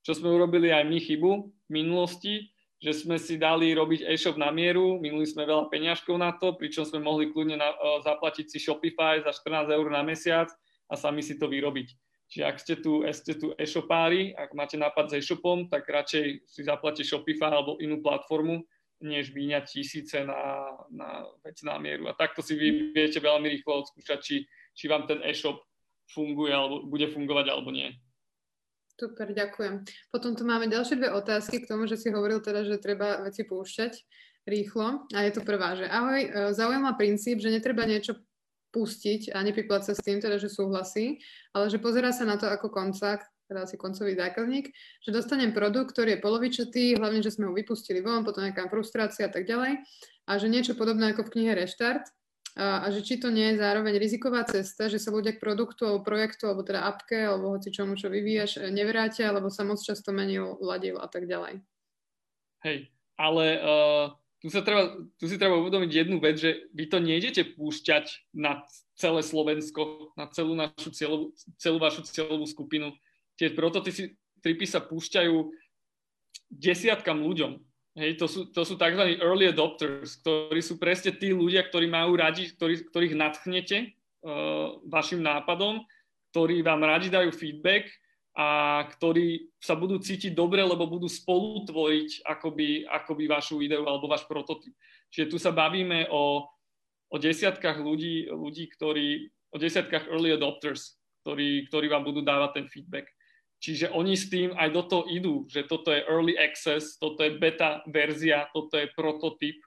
[0.00, 1.32] čo sme urobili aj my chybu
[1.68, 2.48] v minulosti,
[2.82, 6.82] že sme si dali robiť e-shop na mieru, minuli sme veľa peňažkov na to, pričom
[6.82, 10.50] sme mohli kľudne na, uh, zaplatiť si Shopify za 14 eur na mesiac
[10.90, 11.94] a sami si to vyrobiť.
[12.32, 16.60] Čiže ak ste tu, ste tu e-shopári, ak máte nápad s e-shopom, tak radšej si
[16.66, 18.66] zaplatíte Shopify alebo inú platformu,
[19.02, 22.08] než vyňať tisíce na, na vec na mieru.
[22.08, 24.36] A takto si vy viete veľmi rýchlo odskúšať, či,
[24.72, 25.60] či vám ten e-shop
[26.10, 27.90] funguje alebo bude fungovať alebo nie.
[28.92, 29.82] Super, ďakujem.
[30.12, 33.42] Potom tu máme ďalšie dve otázky k tomu, že si hovoril teda, že treba veci
[33.42, 33.92] púšťať
[34.46, 35.08] rýchlo.
[35.10, 38.20] A je to prvá, že ahoj, e, zaujíma princíp, že netreba niečo
[38.72, 41.20] pustiť a nepiplať sa s tým, teda, že súhlasí,
[41.52, 43.20] ale že pozera sa na to ako koncák,
[43.52, 44.72] teda asi koncový zákazník,
[45.04, 49.28] že dostanem produkt, ktorý je polovičatý, hlavne, že sme ho vypustili von, potom nejaká frustrácia
[49.28, 49.84] a tak ďalej,
[50.24, 52.08] a že niečo podobné ako v knihe Reštart,
[52.52, 55.88] a, a že či to nie je zároveň riziková cesta, že sa ľudia k produktu
[55.88, 59.80] alebo projektu, alebo teda apke, alebo hoci čomu, čo vyvíjaš, e, nevrátia, alebo sa moc
[59.80, 61.64] často menil, ladil a tak ďalej.
[62.60, 64.06] Hej, ale uh,
[64.44, 68.62] tu, sa treba, tu si treba uvedomiť jednu vec, že vy to nejdete púšťať na
[69.00, 72.92] celé Slovensko, na celú našu cieľovú, celú vašu cieľovú skupinu.
[73.42, 75.34] Tie prototypy sa púšťajú
[76.54, 77.58] desiatkam ľuďom
[77.92, 79.20] Hej, to sú, to sú tzv.
[79.20, 83.92] early adopters, ktorí sú presne tí ľudia, ktorí majú radi, ktorí, ktorých nadchnete
[84.24, 85.84] uh, vašim nápadom,
[86.32, 87.92] ktorí vám radi dajú feedback
[88.32, 94.08] a ktorí sa budú cítiť dobre, lebo budú spolu tvoriť akoby, akoby vašu ideu alebo
[94.08, 94.72] váš prototyp.
[95.12, 96.48] Čiže tu sa bavíme o,
[97.12, 102.66] o desiatkách ľudí, ľudí ktorí, o desiatkách early adopters, ktorí, ktorí vám budú dávať ten
[102.72, 103.04] feedback.
[103.62, 107.38] Čiže oni s tým aj do toho idú, že toto je early access, toto je
[107.38, 109.62] beta verzia, toto je prototyp.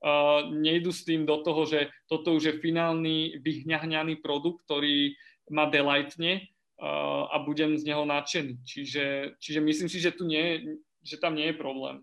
[0.00, 5.12] Uh, nejdu s tým do toho, že toto už je finálny vyhňahňaný produkt, ktorý
[5.50, 6.46] ma delightne
[6.80, 8.64] uh, a budem z neho nadšený.
[8.64, 9.04] Čiže,
[9.42, 12.00] čiže myslím si, že, tu nie, že tam nie je problém.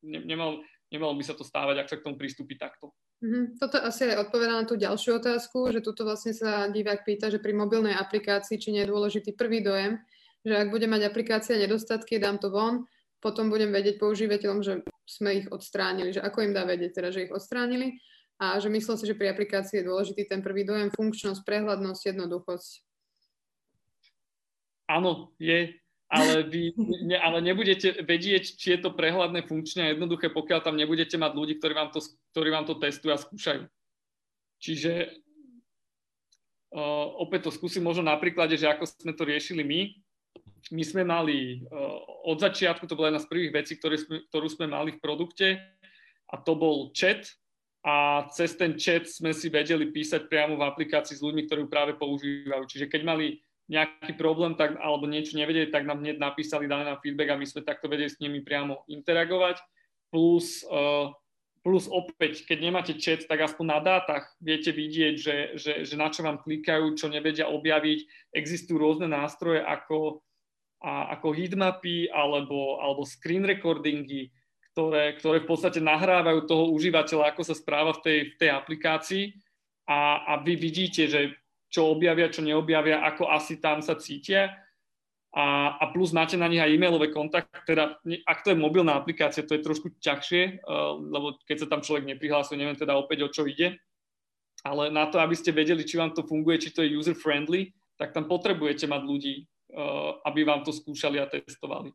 [0.00, 2.96] Ne, nemal, nemalo by sa to stávať, ak sa k tomu pristúpi takto.
[3.20, 3.60] Mm-hmm.
[3.60, 7.38] Toto asi aj odpoveda na tú ďalšiu otázku, že tuto vlastne sa divák pýta, že
[7.38, 10.02] pri mobilnej aplikácii, či nie je dôležitý prvý dojem,
[10.46, 12.86] že ak budem mať aplikácia nedostatky, dám to von,
[13.18, 17.26] potom budem vedieť používateľom, že sme ich odstránili, že ako im dá vedieť teda, že
[17.26, 17.98] ich odstránili
[18.38, 22.70] a že myslel si, že pri aplikácii je dôležitý ten prvý dojem, funkčnosť, prehľadnosť, jednoduchosť.
[24.86, 25.74] Áno, je,
[26.06, 30.78] ale vy ne, ale nebudete vedieť, či je to prehľadné, funkčné a jednoduché, pokiaľ tam
[30.78, 31.98] nebudete mať ľudí, ktorí vám to,
[32.30, 33.66] ktorí vám to testujú a skúšajú.
[34.62, 35.10] Čiže
[36.70, 40.05] uh, opäť to skúsim možno na príklade, že ako sme to riešili my
[40.74, 44.46] my sme mali uh, od začiatku, to bola jedna z prvých vecí, ktoré sme, ktorú
[44.50, 45.62] sme mali v produkte
[46.26, 47.22] a to bol chat
[47.86, 51.70] a cez ten chat sme si vedeli písať priamo v aplikácii s ľuďmi, ktorí ju
[51.70, 52.66] práve používajú.
[52.66, 53.26] Čiže keď mali
[53.70, 57.46] nejaký problém tak, alebo niečo nevedeli, tak nám hneď napísali, dali nám feedback a my
[57.46, 59.62] sme takto vedeli s nimi priamo interagovať.
[60.10, 61.14] Plus, uh,
[61.62, 66.10] plus opäť, keď nemáte chat, tak aspoň na dátach viete vidieť, že, že, že na
[66.10, 68.30] čo vám klikajú, čo nevedia objaviť.
[68.34, 70.25] Existujú rôzne nástroje, ako
[70.86, 74.30] a ako heatmapy alebo, alebo screen recordingy,
[74.70, 79.24] ktoré, ktoré v podstate nahrávajú toho užívateľa, ako sa správa v tej, v tej aplikácii.
[79.90, 81.34] A, a vy vidíte, že
[81.66, 84.54] čo objavia, čo neobjavia, ako asi tam sa cítia.
[85.34, 89.44] A, a plus máte na nich aj e-mailové kontakty, teda ak to je mobilná aplikácia,
[89.44, 93.28] to je trošku ťažšie, uh, lebo keď sa tam človek neprihlásuje, neviem teda opäť o
[93.28, 93.76] čo ide,
[94.64, 97.68] ale na to, aby ste vedeli, či vám to funguje, či to je user-friendly,
[98.00, 99.55] tak tam potrebujete mať ľudí, Eh,
[100.24, 101.92] aby vám to skúšali a testovali.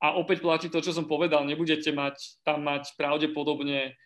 [0.00, 3.98] A opäť platí to, čo som povedal, nebudete mať tam mať pravdepodobne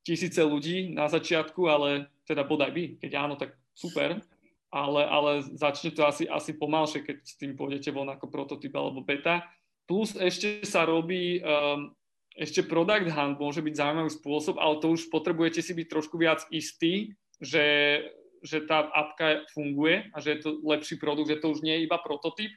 [0.00, 4.20] tisíce ľudí na začiatku, ale teda bodaj by, keď áno, tak super,
[4.72, 9.04] ale, ale začne to asi, asi pomalšie, keď s tým pôjdete von ako prototyp alebo
[9.04, 9.44] beta.
[9.84, 11.92] Plus ešte sa robí um,
[12.34, 16.42] ešte product hunt môže byť zaujímavý spôsob, ale to už potrebujete si byť trošku viac
[16.50, 17.64] istí, že,
[18.44, 21.84] že tá apka funguje a že je to lepší produkt, že to už nie je
[21.88, 22.52] iba prototyp.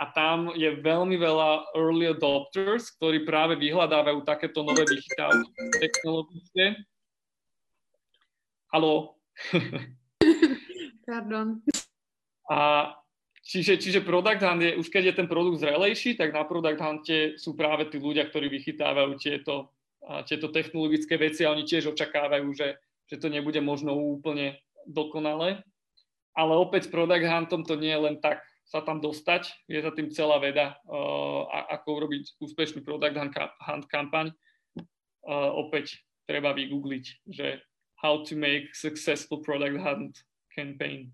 [0.00, 6.64] A tam je veľmi veľa early adopters, ktorí práve vyhľadávajú takéto nové vychytávky technologické.
[8.72, 9.20] Haló?
[11.08, 11.60] Pardon.
[12.48, 12.92] A
[13.50, 17.34] Čiže, čiže Product Hunt je, už keď je ten produkt zrelejší, tak na Product Hunte
[17.34, 19.74] sú práve tí ľudia, ktorí vychytávajú tieto,
[20.22, 22.78] tieto technologické veci a oni tiež očakávajú, že,
[23.10, 24.54] že to nebude možno úplne
[24.88, 25.64] dokonalé.
[26.36, 28.40] Ale opäť s Product Huntom to nie je len tak
[28.70, 31.42] sa tam dostať, je za tým celá veda, uh,
[31.74, 33.18] ako urobiť úspešný Product
[33.66, 34.30] Hunt kampaň.
[35.26, 35.98] Uh, opäť
[36.30, 37.58] treba vygoogliť, že
[37.98, 40.14] how to make successful Product Hunt
[40.54, 41.10] campaign.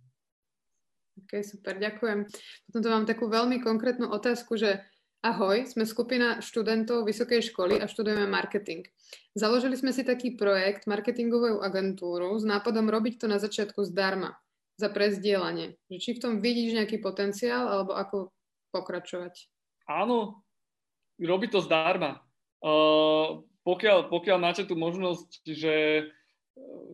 [1.16, 2.28] Ok, super, ďakujem.
[2.68, 4.84] Potom tu mám takú veľmi konkrétnu otázku, že
[5.32, 8.86] ahoj, sme skupina študentov vysokej školy a študujeme marketing.
[9.34, 14.38] Založili sme si taký projekt, marketingovú agentúru s nápadom robiť to na začiatku zdarma,
[14.78, 15.76] za prezdielanie.
[15.90, 18.16] Či v tom vidíš nejaký potenciál, alebo ako
[18.70, 19.50] pokračovať?
[19.90, 20.46] Áno,
[21.18, 22.22] robiť to zdarma.
[22.62, 25.74] Uh, pokiaľ, pokiaľ máte tú možnosť, že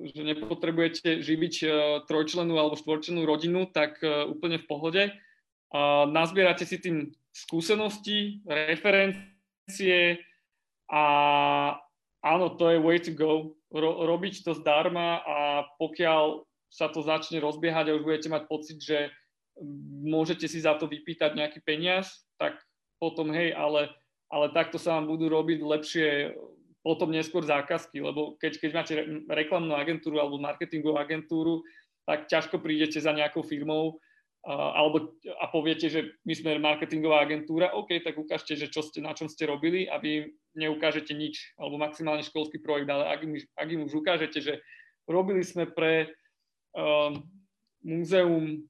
[0.02, 1.66] že nepotrebujete živiť e,
[2.10, 5.02] trojčlenú alebo štvorčlenú rodinu, tak e, úplne v pohode.
[6.12, 10.20] Nazbierate si tým skúsenosti, referencie
[10.92, 11.04] a
[12.20, 13.56] áno, to je way to go.
[13.72, 18.78] Ro- robiť to zdarma a pokiaľ sa to začne rozbiehať a už budete mať pocit,
[18.80, 19.08] že
[20.04, 22.56] môžete si za to vypýtať nejaký peniaz, tak
[23.00, 23.92] potom hej, ale,
[24.28, 26.08] ale takto sa vám budú robiť lepšie
[26.82, 28.94] potom neskôr zákazky, lebo keď, keď máte
[29.30, 31.62] reklamnú agentúru alebo marketingovú agentúru,
[32.02, 34.02] tak ťažko prídete za nejakou firmou
[34.42, 39.14] alebo, a poviete, že my sme marketingová agentúra, OK, tak ukážte, že čo ste, na
[39.14, 43.68] čom ste robili a vy neukážete nič, alebo maximálne školský projekt, ale ak im, ak
[43.70, 44.54] im už ukážete, že
[45.06, 46.10] robili sme pre
[46.74, 47.22] um,
[47.86, 48.66] múzeum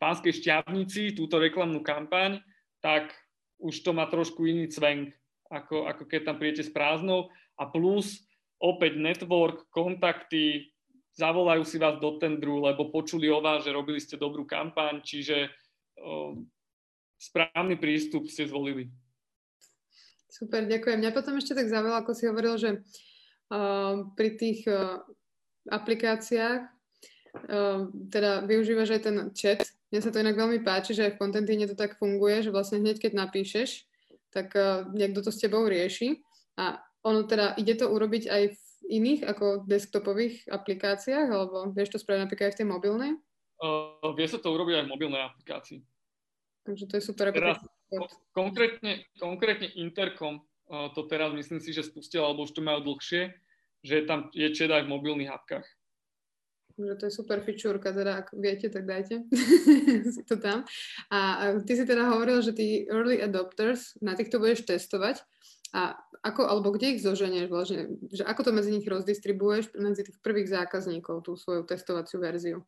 [0.00, 2.40] Pánskej šťavnici túto reklamnú kampaň,
[2.80, 3.12] tak
[3.60, 5.12] už to má trošku iný cvenk,
[5.52, 7.28] ako, ako keď tam príjete s prázdnou.
[7.60, 8.24] A plus
[8.58, 10.72] opäť network, kontakty,
[11.12, 15.48] zavolajú si vás do tendru, lebo počuli o vás, že robili ste dobrú kampaň, čiže
[16.00, 16.32] uh,
[17.20, 18.88] správny prístup ste zvolili.
[20.32, 21.04] Super, ďakujem.
[21.04, 25.04] Mňa potom ešte tak zaujalo, ako si hovoril, že uh, pri tých uh,
[25.68, 29.60] aplikáciách uh, teda využívaš aj ten chat.
[29.92, 32.80] Mne sa to inak veľmi páči, že aj v kontentine to tak funguje, že vlastne
[32.80, 33.84] hneď keď napíšeš,
[34.32, 36.24] tak uh, niekto to s tebou rieši.
[36.56, 41.98] A ono teda, ide to urobiť aj v iných ako desktopových aplikáciách, alebo vieš to
[41.98, 43.12] spraviť napríklad aj v tej mobilnej?
[43.62, 45.80] Uh, vie sa to urobiť aj v mobilnej aplikácii.
[46.62, 47.32] Takže to je super.
[47.32, 47.58] Teraz,
[48.36, 53.32] konkrétne, konkrétne Intercom uh, to teraz myslím si, že spustil, alebo už to majú dlhšie,
[53.82, 55.66] že tam je chat aj v mobilných apkách.
[56.72, 59.28] Takže to je super fičúrka, teda ak viete, tak dajte
[60.16, 60.64] si to tam.
[61.12, 65.20] A, a ty si teda hovoril, že tí early adopters, na týchto budeš testovať.
[65.72, 67.98] A ako, alebo kde ich zoženieš vlastne?
[68.12, 72.58] Že ako to medzi nich rozdistribuješ medzi tých prvých zákazníkov, tú svoju testovaciu verziu?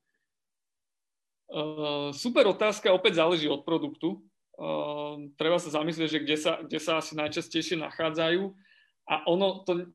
[1.46, 4.24] Uh, super otázka, opäť záleží od produktu.
[4.56, 8.50] Uh, treba sa zamyslieť, že kde sa, kde sa asi najčastejšie nachádzajú.
[9.06, 9.92] A ono to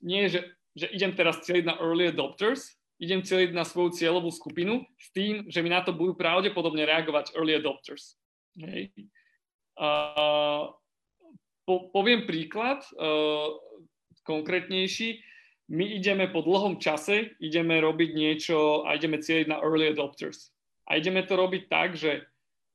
[0.00, 0.40] nie je, že,
[0.74, 5.46] že idem teraz cieľiť na early adopters, idem cieľiť na svoju cieľovú skupinu s tým,
[5.46, 8.18] že mi na to budú pravdepodobne reagovať early adopters.
[8.58, 8.90] Hej.
[9.78, 10.74] Uh,
[11.66, 13.54] po, poviem príklad uh,
[14.26, 15.22] konkrétnejší.
[15.72, 20.52] My ideme po dlhom čase, ideme robiť niečo a ideme cieliť na early adopters.
[20.90, 22.26] A ideme to robiť tak, že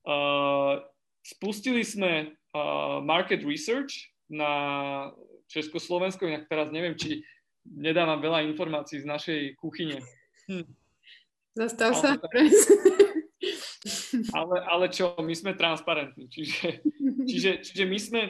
[0.07, 0.81] uh,
[1.21, 4.51] spustili sme uh, market research na
[5.47, 7.23] Československu, inak teraz neviem, či
[7.67, 9.99] nedávam veľa informácií z našej kuchyne.
[10.47, 10.67] Hm.
[11.55, 12.09] Zastav sa.
[14.33, 16.83] Ale, ale čo, my sme transparentní, čiže,
[17.29, 18.21] čiže, čiže my sme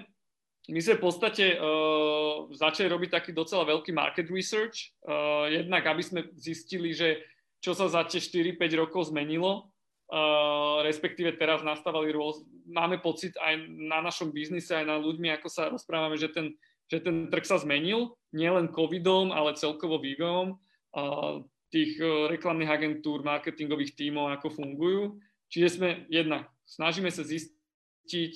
[0.67, 6.03] my sme v podstate uh, začali robiť taký docela veľký market research, uh, jednak aby
[6.03, 7.23] sme zistili, že
[7.63, 9.71] čo sa za tie 4-5 rokov zmenilo,
[10.11, 12.43] uh, respektíve teraz nastávali rôz...
[12.67, 16.59] Máme pocit aj na našom biznise, aj na ľuďmi, ako sa rozprávame, že ten,
[16.91, 23.23] že ten trh sa zmenil, nielen covidom, ale celkovo vývojom uh, tých uh, reklamných agentúr,
[23.23, 25.15] marketingových tímov, ako fungujú.
[25.47, 28.33] Čiže sme jednak, snažíme sa zistiť,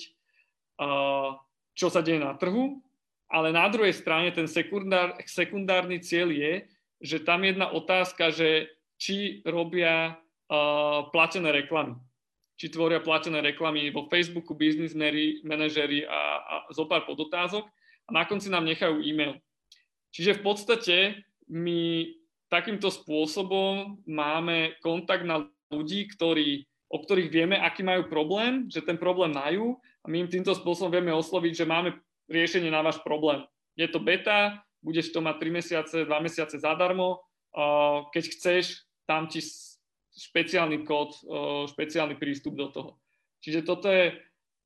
[0.80, 1.36] uh,
[1.82, 2.78] čo sa deje na trhu,
[3.26, 6.52] ale na druhej strane ten sekundár, sekundárny cieľ je,
[7.02, 11.98] že tam jedna otázka, že či robia uh, platené reklamy.
[12.54, 14.94] Či tvoria platené reklamy vo Facebooku, business
[15.42, 17.66] manažery a, a zo pár podotázok.
[18.06, 19.42] a na konci nám nechajú e-mail.
[20.14, 20.96] Čiže v podstate
[21.50, 22.06] my
[22.46, 29.00] takýmto spôsobom máme kontakt na ľudí, ktorí, o ktorých vieme, aký majú problém, že ten
[29.00, 31.94] problém majú a my im týmto spôsobom vieme osloviť, že máme
[32.26, 33.46] riešenie na váš problém.
[33.78, 37.22] Je to beta, budeš to mať 3 mesiace, 2 mesiace zadarmo,
[38.10, 39.40] keď chceš, tam ti
[40.12, 41.14] špeciálny kód,
[41.72, 42.90] špeciálny prístup do toho.
[43.42, 44.14] Čiže toto je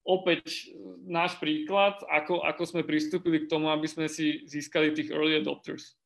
[0.06, 0.70] opäť
[1.02, 5.98] náš príklad, ako, ako sme pristúpili k tomu, aby sme si získali tých early adopters.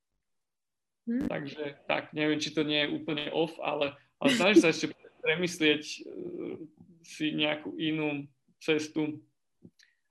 [1.05, 1.29] Hmm.
[1.29, 5.83] Takže tak, neviem, či to nie je úplne off, ale, ale snažím sa ešte premyslieť
[5.85, 6.57] uh,
[7.05, 8.25] si nejakú inú
[8.61, 9.19] cestu.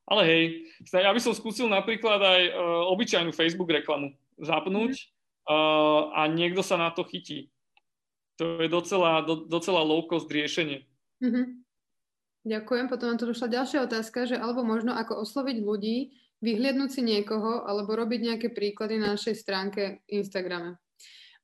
[0.09, 0.43] Ale hej,
[0.89, 4.97] ja by som skúsil napríklad aj uh, obyčajnú Facebook reklamu zapnúť
[5.45, 7.53] uh, a niekto sa na to chytí.
[8.41, 10.81] To je docela, do, docela low cost riešenie.
[11.21, 11.45] Mm-hmm.
[12.47, 12.85] Ďakujem.
[12.89, 17.67] Potom nám tu došla ďalšia otázka, že alebo možno ako osloviť ľudí, vyhliadnúť si niekoho
[17.67, 20.79] alebo robiť nejaké príklady na našej stránke Instagrame.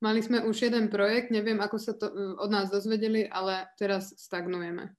[0.02, 4.16] Mali sme už jeden projekt, neviem, ako sa to uh, od nás dozvedeli, ale teraz
[4.18, 4.90] stagnujeme.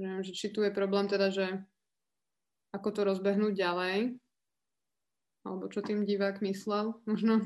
[0.00, 1.46] Neviem, že či tu je problém teda, že
[2.72, 4.16] ako to rozbehnúť ďalej.
[5.42, 7.42] Alebo čo tým divák myslel, možno.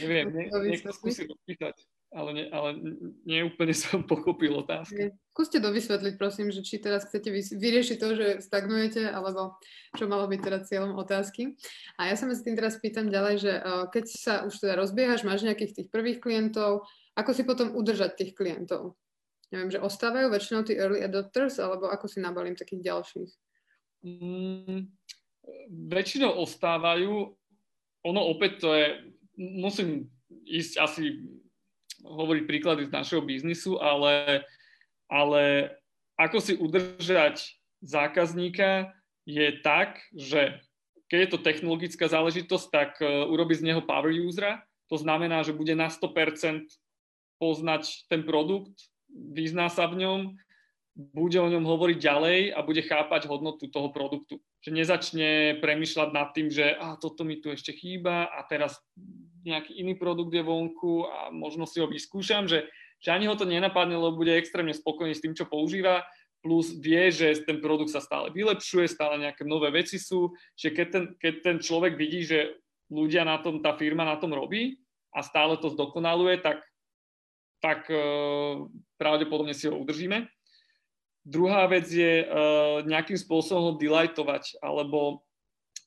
[0.00, 1.76] Neviem, nie, niekto skúsi odpýtať,
[2.16, 2.68] ale, ne, ale
[3.28, 5.14] neúplne som pochopil otázku.
[5.36, 9.60] Skúste dovysvetliť, prosím, že či teraz chcete vyriešiť to, že stagnujete, alebo
[9.94, 11.60] čo malo byť teda cieľom otázky.
[12.00, 15.28] A ja sa s tým teraz pýtam ďalej, že eh, keď sa už teda rozbiehaš,
[15.28, 18.96] máš nejakých tých prvých klientov, ako si potom udržať tých klientov?
[19.50, 23.30] Neviem, že ostávajú väčšinou tí early adopters, alebo ako si nabalím takých ďalších?
[24.06, 24.86] Mm,
[25.90, 27.34] väčšinou ostávajú.
[28.06, 28.86] Ono opäť to je,
[29.36, 30.06] musím
[30.46, 31.18] ísť asi
[32.06, 34.46] hovoriť príklady z našeho biznisu, ale,
[35.10, 35.74] ale
[36.16, 38.94] ako si udržať zákazníka
[39.26, 40.62] je tak, že
[41.10, 44.62] keď je to technologická záležitosť, tak uh, urobi z neho power usera.
[44.88, 46.70] To znamená, že bude na 100%
[47.42, 50.20] poznať ten produkt, vyzná sa v ňom,
[50.94, 54.42] bude o ňom hovoriť ďalej a bude chápať hodnotu toho produktu.
[54.60, 55.28] Že nezačne
[55.62, 58.82] premyšľať nad tým, že a toto mi tu ešte chýba a teraz
[59.46, 62.68] nejaký iný produkt je vonku a možno si ho vyskúšam, že,
[63.00, 66.04] že ani ho to nenapadne, lebo bude extrémne spokojný s tým, čo používa,
[66.40, 70.86] plus vie, že ten produkt sa stále vylepšuje, stále nejaké nové veci sú, že keď
[70.88, 74.80] ten, keď ten človek vidí, že ľudia na tom, tá firma na tom robí
[75.12, 76.64] a stále to zdokonaluje, tak,
[77.60, 77.96] tak e,
[78.96, 80.28] pravdepodobne si ho udržíme.
[81.20, 85.20] Druhá vec je uh, nejakým spôsobom ho delightovať, alebo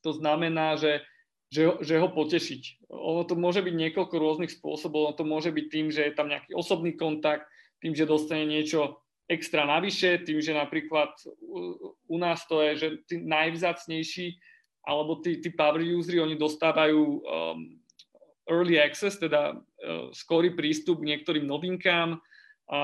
[0.05, 1.01] to znamená, že,
[1.49, 2.85] že, že ho potešiť.
[2.93, 6.29] Ono to môže byť niekoľko rôznych spôsobov, ono to môže byť tým, že je tam
[6.29, 7.49] nejaký osobný kontakt,
[7.81, 11.09] tým, že dostane niečo extra navyše, tým, že napríklad
[12.05, 14.37] u nás to je, že tí najvzácnejší,
[14.85, 17.21] alebo tí, tí power usery, oni dostávajú um,
[18.49, 22.19] early access, teda uh, skorý prístup k niektorým novinkám,
[22.63, 22.79] a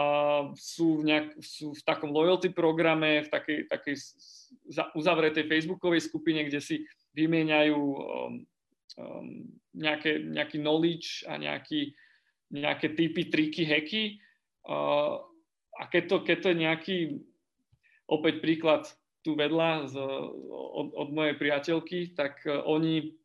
[0.60, 3.96] sú, v nejak, sú v takom loyalty programe, v takej, takej
[4.92, 6.84] uzavretej facebookovej skupine, kde si
[7.16, 8.34] vymieňajú um,
[9.00, 11.96] um, nejaké, nejaký knowledge a nejaký,
[12.52, 14.04] nejaké typy, triky, hacky.
[14.68, 15.24] Uh,
[15.80, 16.98] a keď to, keď to je nejaký,
[18.12, 18.84] opäť príklad
[19.24, 19.96] tu vedľa z,
[20.52, 23.16] od, od mojej priateľky, tak uh, oni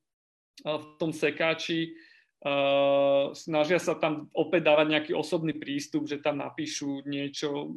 [0.63, 1.99] uh, v tom sekáči
[2.45, 7.73] Uh, snažia sa tam opäť dávať nejaký osobný prístup, že tam napíšu niečo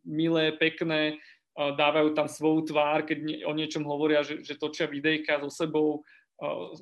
[0.00, 4.88] milé, pekné, uh, dávajú tam svoju tvár, keď nie, o niečom hovoria, že, že točia
[4.88, 6.08] videjka so sebou,
[6.40, 6.72] uh,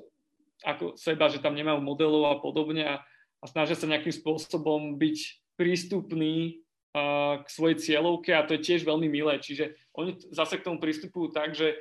[0.62, 3.02] ako seba, že tam nemajú modelov a podobne a,
[3.42, 5.18] a snažia sa nejakým spôsobom byť
[5.58, 6.62] prístupný
[6.94, 9.42] uh, k svojej cieľovke a to je tiež veľmi milé.
[9.42, 11.74] Čiže oni zase k tomu pristupujú tak, že,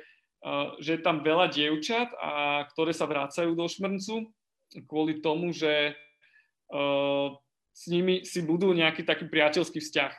[0.82, 4.26] že je tam veľa dievčat, a, ktoré sa vracajú do šmrncu
[4.86, 5.94] kvôli tomu, že
[6.72, 7.28] uh,
[7.76, 10.12] s nimi si budú nejaký taký priateľský vzťah.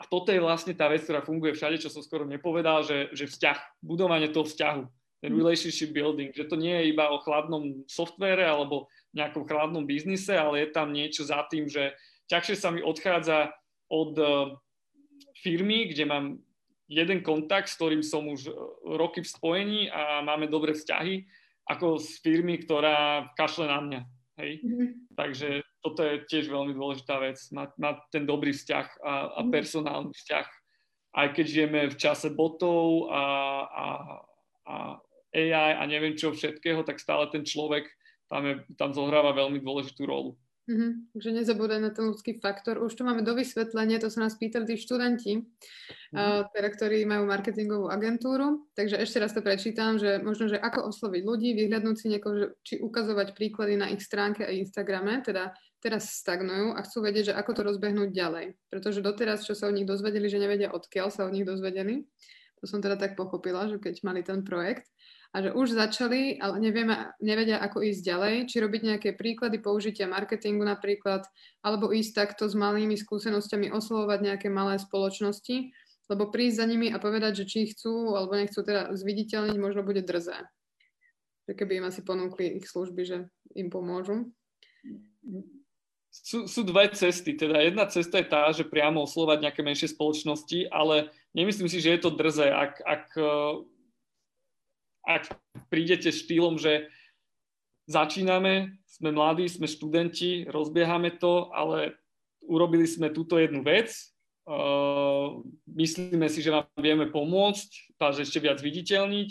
[0.00, 3.28] A toto je vlastne tá vec, ktorá funguje všade, čo som skoro nepovedal, že, že
[3.28, 4.82] vzťah, budovanie toho vzťahu,
[5.20, 5.38] ten mhm.
[5.38, 10.64] relationship building, že to nie je iba o chladnom softvere alebo nejakom chladnom biznise, ale
[10.64, 11.92] je tam niečo za tým, že
[12.32, 13.52] ťažšie sa mi odchádza
[13.90, 14.54] od uh,
[15.42, 16.24] firmy, kde mám
[16.90, 18.50] jeden kontakt, s ktorým som už
[18.82, 21.26] roky v spojení a máme dobré vzťahy,
[21.70, 24.00] ako z firmy, ktorá kašle na mňa.
[24.42, 24.50] Hej?
[24.66, 24.88] Mm-hmm.
[25.14, 25.48] Takže
[25.80, 29.50] toto je tiež veľmi dôležitá vec, mať, mať ten dobrý vzťah a, a mhm.
[29.50, 30.46] personálny vzťah.
[31.10, 33.24] Aj keď žijeme v čase botov a,
[33.66, 33.86] a,
[34.70, 34.74] a
[35.34, 37.86] AI a neviem čo všetkého, tak stále ten človek
[38.30, 40.38] tam, je, tam zohráva veľmi dôležitú rolu.
[40.70, 41.18] Mm-hmm.
[41.18, 42.78] Takže nezabúdaj na ten ľudský faktor.
[42.78, 45.42] Už tu máme do vysvetlenia, to sa nás pýtali tí študenti,
[46.14, 46.46] mm.
[46.54, 48.70] teda, ktorí majú marketingovú agentúru.
[48.78, 52.46] Takže ešte raz to prečítam, že možno, že ako osloviť ľudí, vyhľadnúť si niekoho, že,
[52.62, 55.50] či ukazovať príklady na ich stránke a Instagrame, teda
[55.82, 58.46] teraz stagnujú a chcú vedieť, že ako to rozbehnúť ďalej.
[58.70, 62.06] Pretože doteraz, čo sa od nich dozvedeli, že nevedia odkiaľ sa od nich dozvedeli,
[62.60, 64.84] to som teda tak pochopila, že keď mali ten projekt,
[65.30, 70.10] a že už začali, ale nevieme, nevedia, ako ísť ďalej, či robiť nejaké príklady použitia
[70.10, 71.22] marketingu napríklad,
[71.62, 75.70] alebo ísť takto s malými skúsenosťami oslovovať nejaké malé spoločnosti,
[76.10, 80.02] lebo prísť za nimi a povedať, že či chcú alebo nechcú teda zviditeľniť, možno bude
[80.02, 80.50] drzé.
[81.46, 84.34] Že keby im asi ponúkli ich služby, že im pomôžu.
[86.10, 87.38] Sú, sú dve cesty.
[87.38, 91.94] Teda jedna cesta je tá, že priamo oslovať nejaké menšie spoločnosti, ale nemyslím si, že
[91.94, 92.50] je to drze.
[92.50, 93.14] Ak, ak
[95.06, 95.32] ak
[95.72, 96.88] prídete štýlom, že
[97.90, 101.98] začíname, sme mladí, sme študenti, rozbiehame to, ale
[102.46, 103.90] urobili sme túto jednu vec,
[104.46, 105.42] uh,
[105.74, 109.30] myslíme si, že vám vieme pomôcť, vás ešte viac viditeľniť.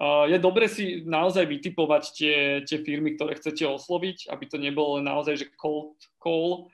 [0.00, 4.96] Uh, je dobre si naozaj vytipovať tie, tie firmy, ktoré chcete osloviť, aby to nebolo
[4.96, 6.70] len naozaj, že cold call,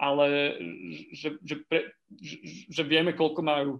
[0.00, 0.56] ale
[1.12, 2.36] že, že, pre, že,
[2.72, 3.70] že vieme, koľko majú,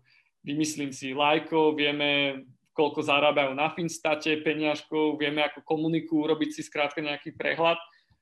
[0.45, 7.03] vymyslím si, lajkov, vieme, koľko zarábajú na Finstate peniažkov, vieme, ako komunikujú, robiť si skrátka
[7.03, 7.79] nejaký prehľad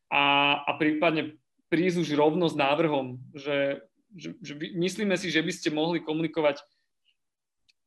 [0.09, 0.25] a,
[0.65, 1.37] a prípadne
[1.69, 3.85] prísť už rovno s návrhom, že,
[4.17, 6.65] že, že myslíme si, že by ste mohli komunikovať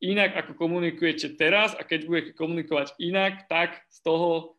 [0.02, 4.58] inak, ako komunikujete teraz a keď budete komunikovať inak, tak z toho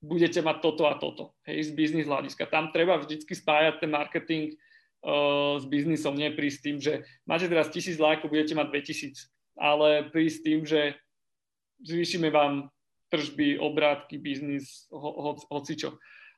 [0.00, 2.46] budete mať toto a toto, hej, z biznis hľadiska.
[2.46, 4.54] Tam treba vždycky spájať ten marketing
[5.02, 6.92] uh, s biznisom, nie prísť tým, že
[7.26, 10.94] máte teraz tisíc lajkov, budete mať 2000 ale prísť tým, že
[11.82, 12.70] zvýšime vám
[13.10, 15.96] tržby, obrátky, biznis, ho, ho, hocičo.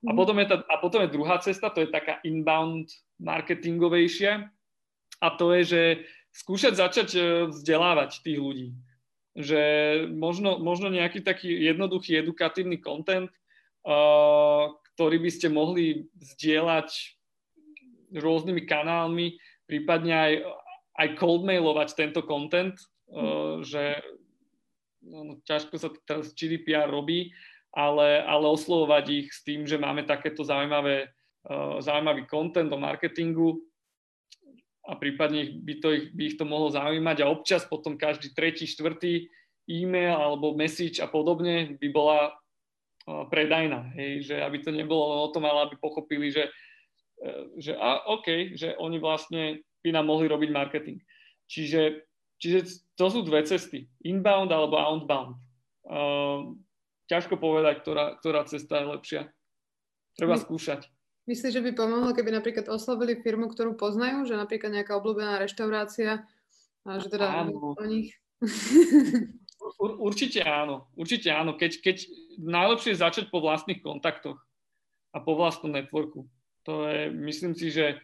[0.08, 0.16] A mhm.
[0.16, 2.88] potom, je tá, a potom je druhá cesta, to je taká inbound
[3.20, 4.48] marketingovejšia
[5.20, 5.82] a to je, že
[6.32, 7.20] skúšať začať e,
[7.52, 8.68] vzdelávať tých ľudí.
[9.36, 9.62] Že
[10.16, 13.30] možno, možno nejaký taký jednoduchý edukatívny content,
[13.86, 16.90] uh, ktorý by ste mohli zdieľať
[18.10, 19.38] rôznymi kanálmi,
[19.70, 20.32] prípadne aj,
[20.98, 22.74] aj cold mailovať tento content,
[23.66, 23.98] že
[25.02, 27.34] no, no, ťažko sa teraz GDPR robí,
[27.70, 31.10] ale, ale oslovovať ich s tým, že máme takéto zaujímavé,
[31.46, 33.62] uh, zaujímavý content o marketingu
[34.86, 38.66] a prípadne ich, by, to, by ich to mohlo zaujímať a občas potom každý tretí,
[38.66, 39.30] štvrtý
[39.70, 43.94] e-mail alebo message a podobne by bola uh, predajná.
[43.94, 46.50] Hej, že aby to nebolo o tom, ale aby pochopili, že,
[47.54, 50.98] že a, OK, že oni vlastne by nám mohli robiť marketing.
[51.46, 52.09] Čiže
[52.40, 53.86] Čiže to sú dve cesty.
[54.00, 55.36] Inbound alebo outbound.
[55.84, 56.56] Uh,
[57.12, 59.22] ťažko povedať, ktorá, ktorá cesta je lepšia.
[60.16, 60.88] Treba My, skúšať.
[61.28, 66.24] Myslíš, že by pomohlo, keby napríklad oslovili firmu, ktorú poznajú, že napríklad nejaká obľúbená reštaurácia,
[66.88, 67.76] a že teda áno.
[67.76, 68.16] o nich...
[69.76, 71.52] Ur, určite áno, určite áno.
[71.60, 71.96] Keď, keď
[72.40, 74.40] najlepšie je začať po vlastných kontaktoch
[75.12, 76.24] a po vlastnom networku.
[76.64, 78.00] To je, myslím si, že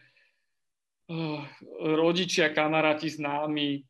[1.09, 1.41] uh,
[1.97, 3.81] rodičia, kamaráti, známi,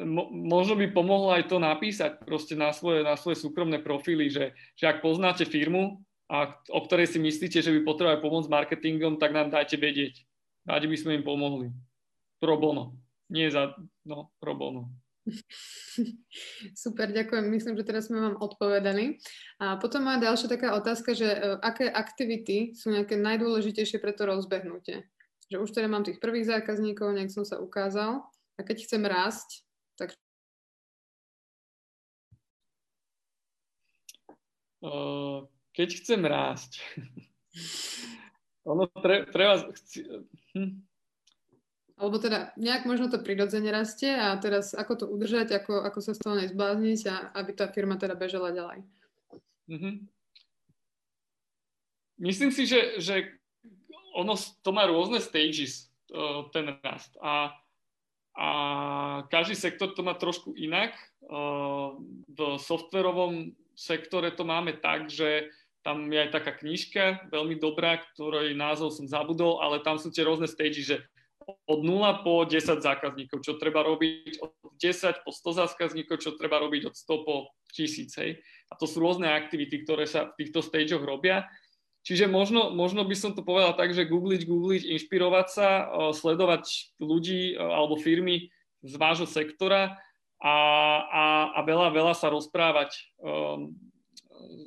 [0.00, 4.56] mo, možno by pomohlo aj to napísať proste na svoje, na svoje súkromné profily, že,
[4.72, 6.00] že ak poznáte firmu,
[6.32, 10.24] a, o ktorej si myslíte, že by potrebovali pomôcť marketingom, tak nám dajte vedieť.
[10.64, 11.68] Rádi by sme im pomohli.
[12.40, 12.96] Pro bono.
[13.28, 13.76] Nie za,
[14.08, 14.88] no, pro bono.
[16.82, 17.46] Super, ďakujem.
[17.52, 19.20] Myslím, že teraz sme vám odpovedali.
[19.60, 24.26] A potom má ďalšia taká otázka, že uh, aké aktivity sú nejaké najdôležitejšie pre to
[24.26, 25.06] rozbehnutie?
[25.52, 28.24] Že už teda mám tých prvých zákazníkov, nech som sa ukázal.
[28.56, 30.16] A keď chcem rásť, tak
[35.72, 36.82] keď chcem rásť,
[38.70, 39.70] ono tre, treba...
[39.70, 40.02] Chci,
[40.58, 40.82] hm.
[42.02, 46.18] Alebo teda nejak možno to prirodzene rastie a teraz ako to udržať, ako, ako sa
[46.18, 48.82] z toho nezblázniť a aby tá firma teda bežala ďalej.
[49.70, 49.94] Mm-hmm.
[52.26, 53.38] Myslím si, že, že
[54.18, 55.94] ono to má rôzne stages,
[56.50, 57.14] ten rast.
[57.22, 57.54] A
[58.32, 58.48] a
[59.28, 60.96] každý sektor to má trošku inak.
[62.28, 65.52] V softverovom sektore to máme tak, že
[65.82, 70.22] tam je aj taká knižka, veľmi dobrá, ktorej názov som zabudol, ale tam sú tie
[70.22, 71.02] rôzne stage, že
[71.66, 76.62] od 0 po 10 zákazníkov, čo treba robiť, od 10 po 100 zákazníkov, čo treba
[76.62, 78.14] robiť od 100 po 1000.
[78.22, 78.38] Hej.
[78.70, 81.50] A to sú rôzne aktivity, ktoré sa v týchto stageoch robia.
[82.02, 85.68] Čiže možno, možno by som to povedal tak, že googliť, googliť, inšpirovať sa,
[86.10, 88.50] sledovať ľudí alebo firmy
[88.82, 89.94] z vášho sektora
[90.42, 90.56] a,
[91.06, 91.24] a,
[91.54, 93.70] a veľa, veľa sa rozprávať um,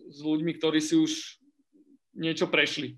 [0.07, 1.43] s ľuďmi, ktorí si už
[2.15, 2.95] niečo prešli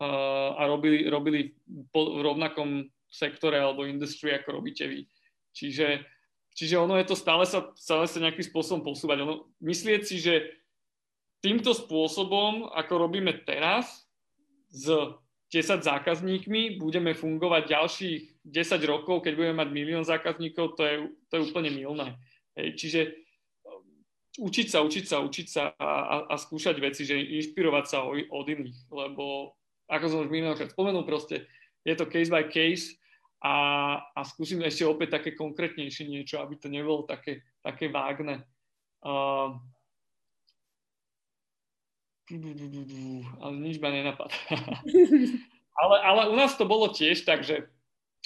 [0.00, 1.52] uh, a robili, robili
[1.92, 5.04] po, v rovnakom sektore alebo industrii, ako robíte vy.
[5.52, 6.00] Čiže,
[6.56, 9.20] čiže ono je to stále sa, stále sa nejakým spôsobom posúvať.
[9.28, 10.63] Ono, myslieť si, že
[11.44, 14.08] týmto spôsobom, ako robíme teraz,
[14.72, 14.88] s
[15.52, 20.96] 10 zákazníkmi, budeme fungovať ďalších 10 rokov, keď budeme mať milión zákazníkov, to je,
[21.28, 22.16] to je úplne milné.
[22.56, 23.00] Hej, čiže
[24.40, 28.46] učiť sa, učiť sa, učiť sa a, a, a skúšať veci, že inšpirovať sa od
[28.50, 29.54] iných, lebo
[29.86, 31.46] ako som už minulýkrát spomenul, proste
[31.84, 32.96] je to case by case
[33.44, 33.54] a,
[34.16, 38.42] a skúsim ešte opäť také konkrétnejšie niečo, aby to nebolo také, také vágne.
[39.04, 39.60] Uh,
[43.40, 44.32] ale nič ma nenapadá.
[45.82, 47.68] ale, ale u nás to bolo tiež tak, že,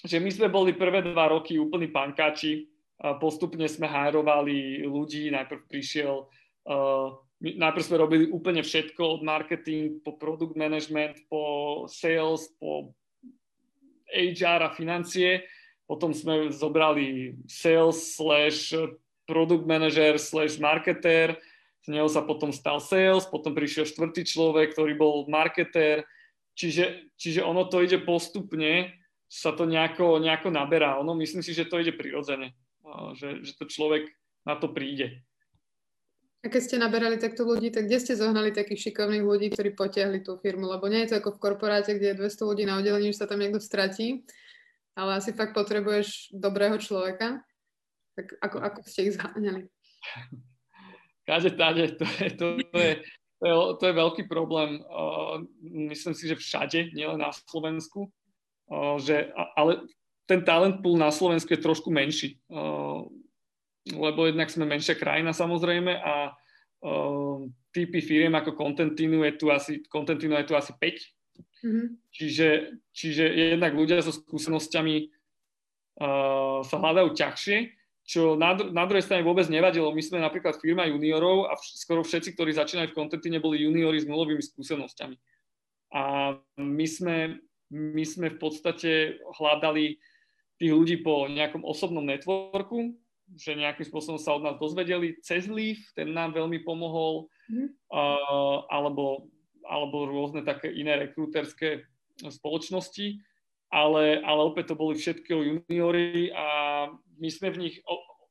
[0.06, 2.70] že my sme boli prvé dva roky úplní pankáči,
[3.18, 6.26] postupne sme hajrovali ľudí, najprv prišiel,
[6.66, 12.94] uh, najprv sme robili úplne všetko od marketing po product management, po sales, po
[14.10, 15.46] HR a financie,
[15.86, 18.74] potom sme zobrali sales slash
[19.28, 21.38] product manager slash marketer,
[21.84, 26.04] z neho sa potom stal sales, potom prišiel štvrtý človek, ktorý bol marketer,
[26.58, 28.92] čiže, čiže ono to ide postupne,
[29.28, 30.96] sa to nejako, nejako naberá.
[31.00, 32.56] Ono myslím si, že to ide prirodzene
[33.14, 34.08] že, že to človek
[34.46, 35.22] na to príde.
[36.38, 40.22] A keď ste naberali takto ľudí, tak kde ste zohnali takých šikovných ľudí, ktorí potiahli
[40.22, 40.70] tú firmu?
[40.70, 43.28] Lebo nie je to ako v korporáte, kde je 200 ľudí na oddelení, že sa
[43.28, 44.22] tam niekto stratí,
[44.94, 47.42] ale asi fakt potrebuješ dobrého človeka.
[48.14, 49.66] Tak ako, ako ste ich zháňali?
[51.28, 52.92] Kade, tade, to je, to je,
[53.36, 54.80] to je, to je veľký problém.
[54.88, 55.44] Uh,
[55.92, 58.08] myslím si, že všade, nielen na Slovensku.
[58.72, 59.84] Uh, že, ale
[60.24, 63.04] ten talent pool na Slovensku je trošku menší, uh,
[63.92, 67.44] lebo jednak sme menšia krajina samozrejme a uh,
[67.76, 70.80] typy firiem ako Contentinu je tu asi, Contentinu je tu asi 5.
[71.58, 71.86] Mm-hmm.
[72.08, 72.48] Čiže,
[72.96, 74.96] čiže jednak ľudia so skúsenosťami
[76.00, 77.77] uh, sa hľadajú ťažšie,
[78.08, 79.92] čo na, na druhej strane vôbec nevadilo.
[79.92, 84.00] My sme napríklad firma juniorov a vš- skoro všetci, ktorí začínajú v Contentine, boli juniori
[84.00, 85.12] s nulovými skúsenosťami.
[85.92, 87.36] A my sme,
[87.68, 90.00] my sme v podstate hľadali
[90.56, 92.96] tých ľudí po nejakom osobnom networku,
[93.36, 97.92] že nejakým spôsobom sa od nás dozvedeli cez Leaf, ten nám veľmi pomohol, mm.
[97.92, 99.28] uh, alebo,
[99.68, 101.84] alebo rôzne také iné rekrúterské
[102.24, 103.20] spoločnosti,
[103.68, 106.46] ale, ale opäť to boli všetky juniori a
[107.18, 107.74] my sme v nich,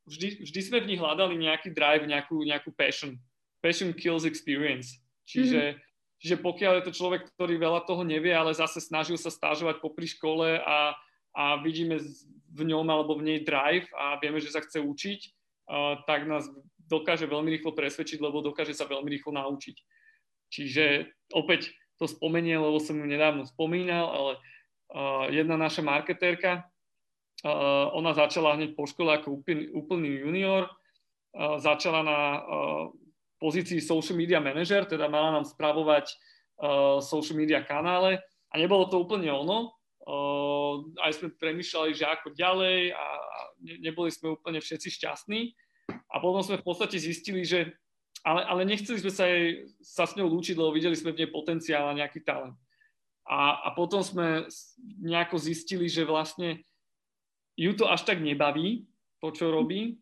[0.07, 3.19] vždy, vždy sme v nich hľadali nejaký drive, nejakú, nejakú passion.
[3.59, 4.97] Passion kills experience.
[5.27, 5.77] Čiže, mm.
[6.23, 10.07] čiže pokiaľ je to človek, ktorý veľa toho nevie, ale zase snažil sa stážovať popri
[10.07, 10.95] škole a
[11.38, 12.01] a vidíme
[12.57, 15.19] v ňom alebo v nej drive a vieme, že sa chce učiť,
[16.09, 16.49] tak nás
[16.89, 19.77] dokáže veľmi rýchlo presvedčiť, lebo dokáže sa veľmi rýchlo naučiť.
[20.49, 21.05] Čiže
[21.38, 24.33] opäť to spomeniem, lebo som ju nedávno spomínal, ale
[25.29, 26.65] jedna naša marketérka,
[27.93, 30.73] ona začala hneď po škole ako úplný, úplný junior,
[31.61, 32.19] začala na
[33.38, 36.17] pozícii social media manager, teda mala nám spravovať
[37.05, 38.17] social media kanále
[38.49, 39.77] a nebolo to úplne ono,
[40.07, 43.05] Uh, aj sme premyšľali, že ako ďalej a
[43.59, 45.51] ne, neboli sme úplne všetci šťastní.
[45.91, 47.75] A potom sme v podstate zistili, že
[48.23, 51.29] ale, ale nechceli sme sa, jej, sa s ňou lúčiť, lebo videli sme v nej
[51.31, 52.55] potenciál a nejaký talent.
[53.27, 54.47] A, a potom sme
[55.03, 56.63] nejako zistili, že vlastne
[57.58, 58.86] ju to až tak nebaví,
[59.18, 59.97] to, čo robí.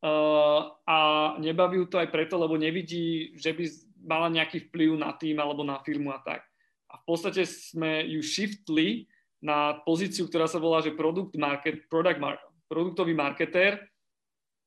[0.00, 0.98] Uh, a
[1.36, 3.64] nebaví ju to aj preto, lebo nevidí, že by
[4.00, 6.40] mala nejaký vplyv na tým alebo na firmu a tak.
[6.88, 9.10] A v podstate sme ju shiftli
[9.44, 12.40] na pozíciu, ktorá sa volá, že product market, product mar,
[12.70, 13.82] produktový marketér.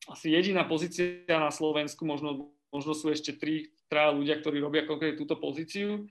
[0.05, 5.17] Asi jediná pozícia na Slovensku, možno, možno sú ešte tri, traja ľudia, ktorí robia konkrétne
[5.17, 6.05] túto pozíciu.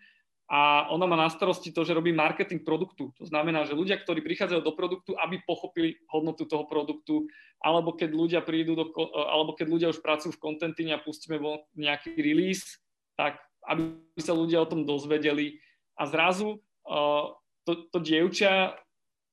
[0.53, 3.09] A ona má na starosti to, že robí marketing produktu.
[3.17, 7.25] To znamená, že ľudia, ktorí prichádzajú do produktu, aby pochopili hodnotu toho produktu,
[7.65, 8.93] alebo keď ľudia prídu do,
[9.33, 11.41] alebo keď ľudia už pracujú v kontentine a pustíme
[11.73, 12.77] nejaký release,
[13.17, 15.57] tak aby sa ľudia o tom dozvedeli,
[15.97, 17.33] a zrazu uh,
[17.65, 18.77] to, to dievča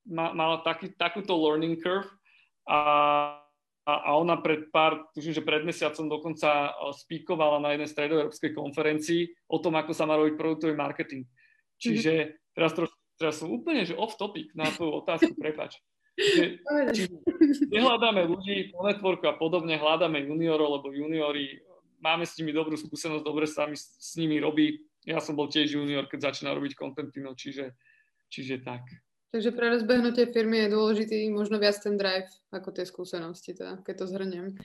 [0.05, 2.09] ma, mala taký, takúto learning curve
[2.67, 3.41] a,
[3.87, 9.21] a, ona pred pár, tužím, že pred mesiacom dokonca uh, spíkovala na jednej stredoeurópskej konferencii
[9.49, 11.25] o tom, ako sa má robiť produktový marketing.
[11.79, 12.53] Čiže mm-hmm.
[12.53, 15.79] teraz, troš, teraz som úplne že off topic na tvoju otázku, prepač.
[16.19, 16.59] Čiže,
[16.91, 17.07] čiže
[17.71, 21.63] nehľadáme ľudí po networku a podobne, hľadáme juniorov, lebo juniori,
[22.03, 25.79] máme s nimi dobrú skúsenosť, dobre sa mi s nimi robí, ja som bol tiež
[25.79, 27.71] junior, keď začínal robiť Contentino, čiže,
[28.27, 28.83] čiže tak.
[29.29, 33.95] Takže pre rozbehnutie firmy je dôležitý možno viac ten drive ako tie skúsenosti, teda, keď
[34.01, 34.57] to zhrnem.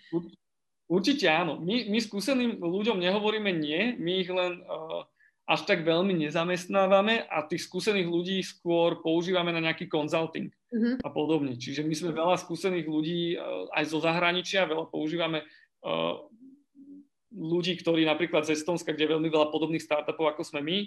[0.89, 1.61] Určite áno.
[1.61, 5.05] My, my skúseným ľuďom nehovoríme nie, my ich len uh,
[5.45, 11.05] až tak veľmi nezamestnávame a tých skúsených ľudí skôr používame na nejaký consulting mm-hmm.
[11.05, 11.61] a podobne.
[11.61, 13.37] Čiže my sme veľa skúsených ľudí
[13.77, 15.45] aj zo zahraničia, veľa používame
[15.85, 16.25] uh,
[17.37, 20.79] ľudí, ktorí napríklad z Estonska, kde je veľmi veľa podobných startupov ako sme my,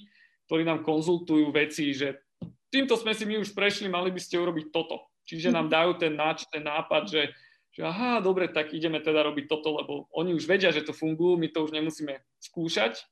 [0.49, 2.26] ktorí nám konzultujú veci, že
[2.72, 5.07] týmto sme si my už prešli, mali by ste urobiť toto.
[5.28, 7.24] Čiže nám dajú ten náč, ten nápad, že,
[7.76, 11.36] že aha, dobre, tak ideme teda robiť toto, lebo oni už vedia, že to fungujú,
[11.36, 13.03] my to už nemusíme skúšať,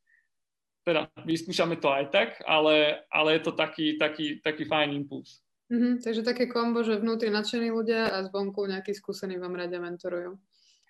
[0.87, 5.43] teda vyskúšame to aj tak, ale, ale je to taký, taký, taký fajn impuls.
[5.65, 10.37] Mm-hmm, takže také kombo, že vnútri nadšení ľudia a zvonku nejakí skúsení vám radia mentorujú.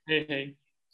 [0.05, 0.45] Hej, hej.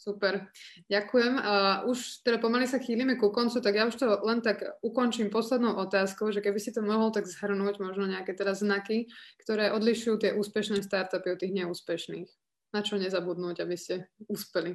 [0.02, 0.50] Super,
[0.90, 1.38] ďakujem.
[1.38, 5.30] Uh, už teda pomaly sa chýlime ku koncu, tak ja už to len tak ukončím
[5.30, 9.06] poslednou otázkou, že keby si to mohol tak zhrnúť, možno nejaké teda znaky,
[9.46, 12.26] ktoré odlišujú tie úspešné startupy od tých neúspešných.
[12.74, 14.74] Na čo nezabudnúť, aby ste úspeli?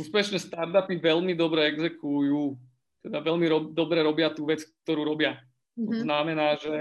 [0.00, 2.56] Úspešné startupy veľmi dobre exekujú
[3.04, 5.36] teda veľmi ro- dobre robia tú vec, ktorú robia.
[5.76, 5.84] Mm-hmm.
[5.84, 6.02] To mhm.
[6.08, 6.76] znamená, že,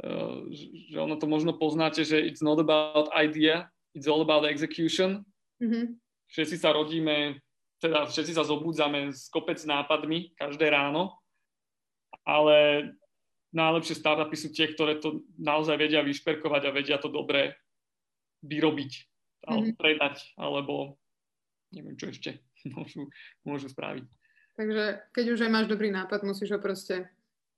[0.00, 0.40] uh,
[0.88, 5.28] že ono to možno poznáte, že it's not about idea, it's all about execution.
[5.60, 6.00] Mm-hmm.
[6.32, 7.36] Všetci sa rodíme,
[7.76, 11.20] teda všetci sa zobudzame s kopec nápadmi každé ráno,
[12.24, 12.88] ale
[13.52, 17.52] najlepšie startupy sú tie, ktoré to naozaj vedia vyšperkovať a vedia to dobre
[18.40, 18.92] vyrobiť,
[19.44, 19.80] alebo mm-hmm.
[19.80, 20.96] predať, alebo
[21.76, 22.40] neviem, čo ešte
[22.72, 23.12] môžu,
[23.44, 24.08] môžu spraviť.
[24.52, 27.08] Takže keď už aj máš dobrý nápad, musíš ho proste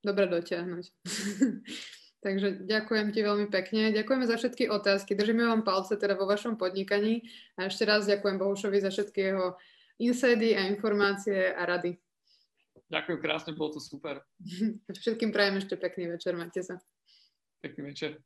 [0.02, 0.84] dobre dotiahnuť.
[2.24, 3.92] Takže ďakujem ti veľmi pekne.
[3.92, 5.12] Ďakujeme za všetky otázky.
[5.12, 7.20] Držíme vám palce teda vo vašom podnikaní.
[7.60, 9.60] A ešte raz ďakujem Bohušovi za všetky jeho
[10.00, 12.00] insedy a informácie a rady.
[12.88, 14.24] Ďakujem krásne, bolo to super.
[15.04, 16.32] Všetkým prajem ešte pekný večer.
[16.32, 16.80] Majte sa.
[17.60, 18.16] Pekný večer.